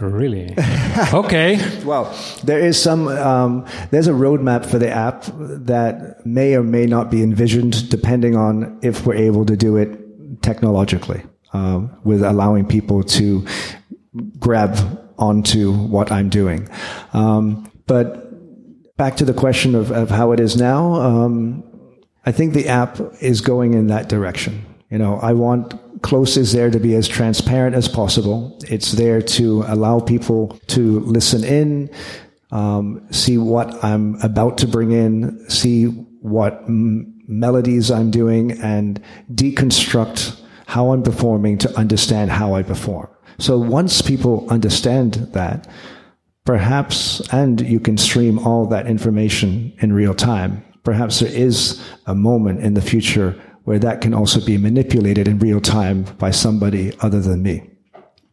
[0.00, 0.54] Really?
[1.14, 1.58] okay.
[1.84, 2.14] well,
[2.44, 3.08] there is some.
[3.08, 8.36] Um, there's a roadmap for the app that may or may not be envisioned, depending
[8.36, 11.22] on if we're able to do it technologically,
[11.56, 13.46] um, with allowing people to
[14.38, 14.72] grab
[15.18, 16.68] onto what I'm doing.
[17.12, 20.94] Um, but back to the question of, of how it is now.
[20.94, 21.64] Um,
[22.24, 24.64] I think the app is going in that direction.
[24.90, 28.58] You know, I want Close is there to be as transparent as possible.
[28.68, 31.90] It's there to allow people to listen in,
[32.50, 39.02] um, see what I'm about to bring in, see what m- melodies I'm doing, and
[39.32, 43.08] deconstruct how I'm performing to understand how I perform.
[43.38, 45.68] So once people understand that,
[46.44, 52.14] perhaps, and you can stream all that information in real time, perhaps there is a
[52.14, 56.92] moment in the future where that can also be manipulated in real time by somebody
[57.00, 57.70] other than me.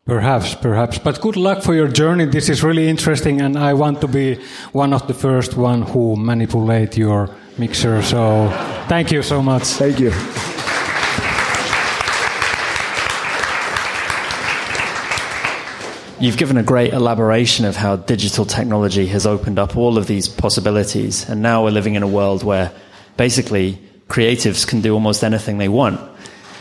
[0.06, 0.98] Perhaps, perhaps.
[0.98, 2.26] But good luck for your journey.
[2.26, 4.38] This is really interesting, and I want to be
[4.74, 8.02] one of the first one who manipulate your mixer.
[8.02, 8.50] So,
[8.90, 9.64] thank you so much.
[9.64, 10.12] Thank you.
[16.24, 20.30] You've given a great elaboration of how digital technology has opened up all of these
[20.30, 22.72] possibilities, and now we're living in a world where
[23.18, 26.00] basically creatives can do almost anything they want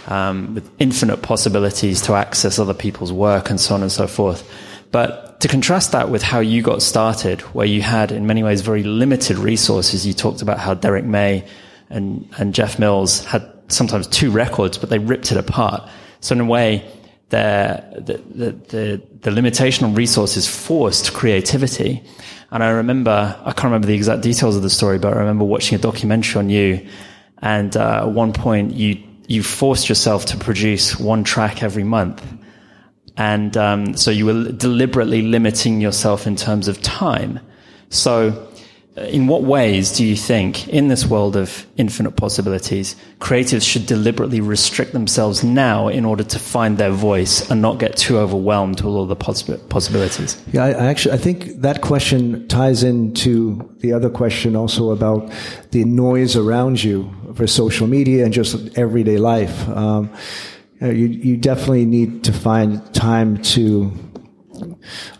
[0.08, 4.52] um, with infinite possibilities to access other people's work and so on and so forth.
[4.90, 8.62] But to contrast that with how you got started, where you had in many ways
[8.62, 11.46] very limited resources, you talked about how Derrick May
[11.88, 15.88] and, and Jeff Mills had sometimes two records, but they ripped it apart.
[16.18, 16.84] So in a way,
[17.36, 22.02] the, the, the, the, limitation on resources forced creativity.
[22.50, 25.44] And I remember, I can't remember the exact details of the story, but I remember
[25.44, 26.86] watching a documentary on you
[27.42, 32.24] and uh, at one point, you you forced yourself to produce one track every month,
[33.16, 37.40] and um, so you were deliberately limiting yourself in terms of time.
[37.90, 38.48] So
[38.96, 44.40] in what ways do you think, in this world of infinite possibilities, creatives should deliberately
[44.40, 48.94] restrict themselves now in order to find their voice and not get too overwhelmed with
[48.94, 50.42] all the possibilities?
[50.52, 55.32] Yeah, I, actually I think that question ties into the other question also about
[55.70, 59.68] the noise around you for social media and just everyday life.
[59.70, 60.10] Um,
[60.82, 63.92] you, you definitely need to find time to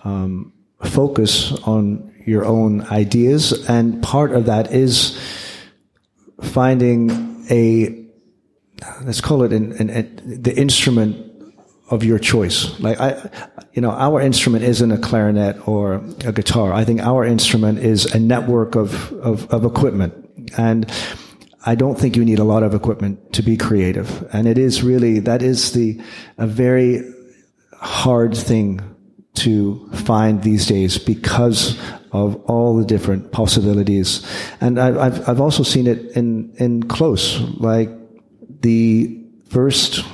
[0.04, 0.52] um,
[0.82, 3.52] focus on your own ideas.
[3.68, 5.18] And part of that is
[6.40, 8.04] finding a,
[9.04, 11.28] let's call it an, an, an, the instrument
[11.90, 12.78] of your choice.
[12.80, 13.30] Like I,
[13.74, 16.72] you know, our instrument isn't a clarinet or a guitar.
[16.72, 20.14] I think our instrument is a network of, of, of equipment.
[20.56, 20.90] And
[21.64, 24.26] I don't think you need a lot of equipment to be creative.
[24.32, 26.00] And it is really, that is the,
[26.38, 27.02] a very
[27.74, 28.80] hard thing
[29.34, 31.78] to find these days because
[32.12, 34.26] of all the different possibilities.
[34.60, 37.88] And I, have I've also seen it in, in close, like
[38.60, 39.18] the
[39.48, 40.04] first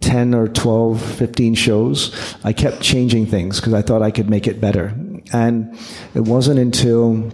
[0.00, 4.46] 10 or 12, 15 shows, I kept changing things because I thought I could make
[4.46, 4.94] it better.
[5.32, 5.78] And
[6.14, 7.32] it wasn't until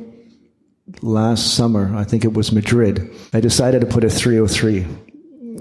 [1.02, 4.86] last summer, I think it was Madrid, I decided to put a 303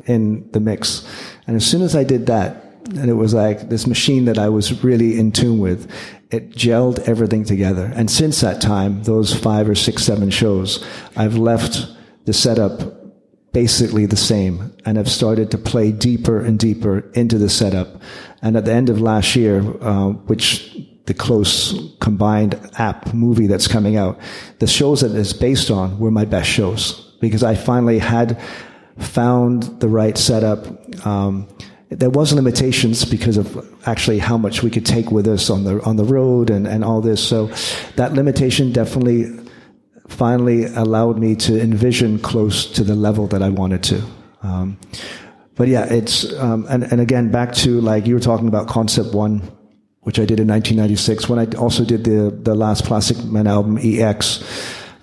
[0.06, 1.08] in the mix.
[1.48, 4.50] And as soon as I did that, and it was like this machine that I
[4.50, 5.92] was really in tune with.
[6.30, 7.92] It gelled everything together.
[7.96, 10.86] And since that time, those five or six, seven shows,
[11.16, 11.88] I've left
[12.26, 13.02] the setup
[13.52, 18.02] basically the same and have started to play deeper and deeper into the setup.
[18.42, 23.68] And at the end of last year, uh, which the close combined app movie that's
[23.68, 24.20] coming out,
[24.60, 28.42] the shows that it's based on were my best shows because I finally had
[28.98, 31.06] found the right setup.
[31.06, 31.48] Um,
[31.92, 35.82] there was limitations because of actually how much we could take with us on the
[35.84, 37.22] on the road and, and all this.
[37.22, 37.48] So
[37.98, 39.26] that limitation definitely
[40.08, 44.02] finally allowed me to envision close to the level that I wanted to.
[44.42, 44.80] Um,
[45.56, 49.14] but yeah, it's um, and and again back to like you were talking about concept
[49.14, 49.42] one,
[50.00, 51.28] which I did in 1996.
[51.28, 54.44] When I also did the the last Plastikman album EX,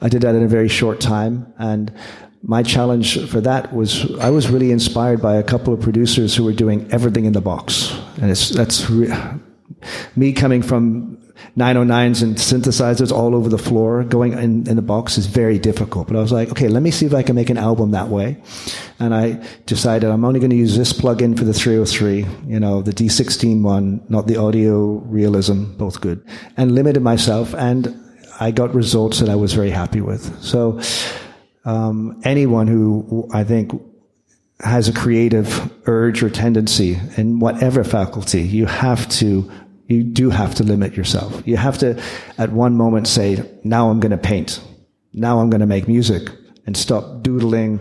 [0.01, 1.93] I did that in a very short time, and
[2.43, 6.45] my challenge for that was I was really inspired by a couple of producers who
[6.45, 9.13] were doing everything in the box, and it's that's re-
[10.17, 11.19] me coming from
[11.57, 14.05] 909s and synthesizers all over the floor.
[14.05, 16.09] Going in, in the box is very difficult.
[16.09, 18.09] But I was like, okay, let me see if I can make an album that
[18.09, 18.41] way.
[18.99, 22.83] And I decided I'm only going to use this plugin for the 303, you know,
[22.83, 26.25] the D16 one, not the AudioRealism, both good,
[26.57, 27.55] and limited myself.
[27.55, 27.95] And
[28.41, 30.41] I got results that I was very happy with.
[30.43, 30.81] So,
[31.65, 33.73] um, anyone who I think
[34.61, 39.51] has a creative urge or tendency in whatever faculty, you have to
[39.89, 41.43] you do have to limit yourself.
[41.47, 42.01] You have to,
[42.37, 44.61] at one moment, say, now I'm going to paint.
[45.15, 46.29] Now I'm going to make music
[46.67, 47.81] and stop doodling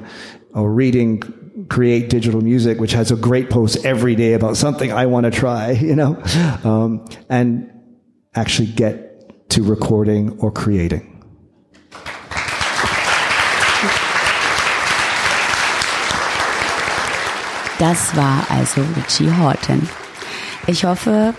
[0.53, 5.05] or reading, create digital music, which has a great post every day about something I
[5.07, 6.15] want to try, you know,
[6.63, 7.71] um, and
[8.33, 11.16] actually get to recording or creating.
[17.79, 19.87] Das war also Richie Horton.
[20.65, 21.33] Ich hoffe,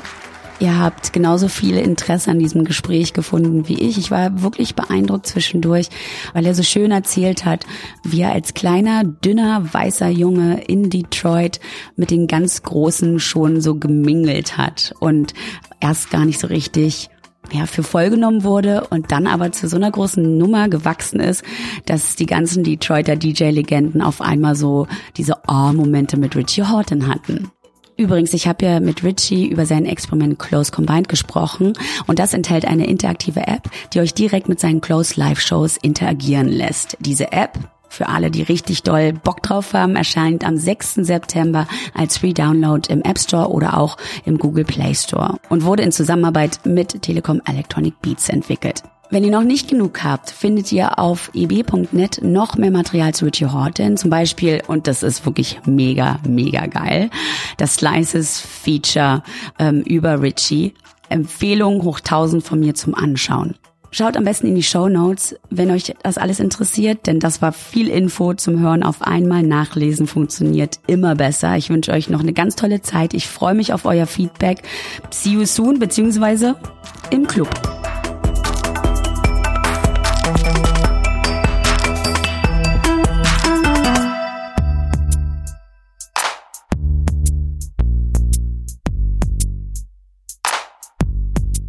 [0.60, 3.96] Ihr habt genauso viel Interesse an diesem Gespräch gefunden wie ich.
[3.96, 5.88] Ich war wirklich beeindruckt zwischendurch,
[6.32, 7.64] weil er so schön erzählt hat,
[8.02, 11.60] wie er als kleiner, dünner, weißer Junge in Detroit
[11.94, 15.32] mit den ganz Großen schon so gemingelt hat und
[15.78, 17.08] erst gar nicht so richtig
[17.52, 21.44] ja, für voll genommen wurde und dann aber zu so einer großen Nummer gewachsen ist,
[21.86, 24.86] dass die ganzen Detroiter DJ-Legenden auf einmal so
[25.16, 27.50] diese Oh-Momente mit Richie Horton hatten.
[27.98, 31.72] Übrigens, ich habe ja mit Richie über sein Experiment Close Combined gesprochen
[32.06, 36.48] und das enthält eine interaktive App, die euch direkt mit seinen Close Live Shows interagieren
[36.48, 36.96] lässt.
[37.00, 37.58] Diese App
[37.88, 40.94] für alle, die richtig doll Bock drauf haben, erscheint am 6.
[40.94, 45.82] September als Free Download im App Store oder auch im Google Play Store und wurde
[45.82, 48.82] in Zusammenarbeit mit Telekom Electronic Beats entwickelt.
[49.10, 53.46] Wenn ihr noch nicht genug habt, findet ihr auf eb.net noch mehr Material zu Richie
[53.46, 53.96] Horton.
[53.96, 57.08] Zum Beispiel, und das ist wirklich mega, mega geil,
[57.56, 59.22] das Slices Feature
[59.58, 60.74] ähm, über Richie.
[61.08, 63.54] Empfehlung hoch 1000 von mir zum Anschauen.
[63.90, 67.52] Schaut am besten in die Show Notes, wenn euch das alles interessiert, denn das war
[67.52, 71.56] viel Info zum Hören auf einmal nachlesen funktioniert immer besser.
[71.56, 73.14] Ich wünsche euch noch eine ganz tolle Zeit.
[73.14, 74.62] Ich freue mich auf euer Feedback.
[75.10, 76.56] See you soon, beziehungsweise
[77.10, 77.48] im Club.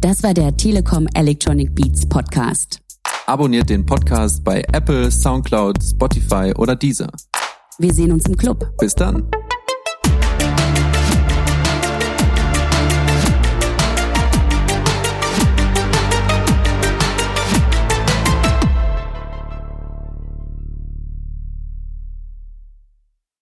[0.00, 2.80] Das war der Telekom Electronic Beats Podcast.
[3.26, 7.12] Abonniert den Podcast bei Apple, Soundcloud, Spotify oder Deezer.
[7.78, 8.66] Wir sehen uns im Club.
[8.78, 9.28] Bis dann.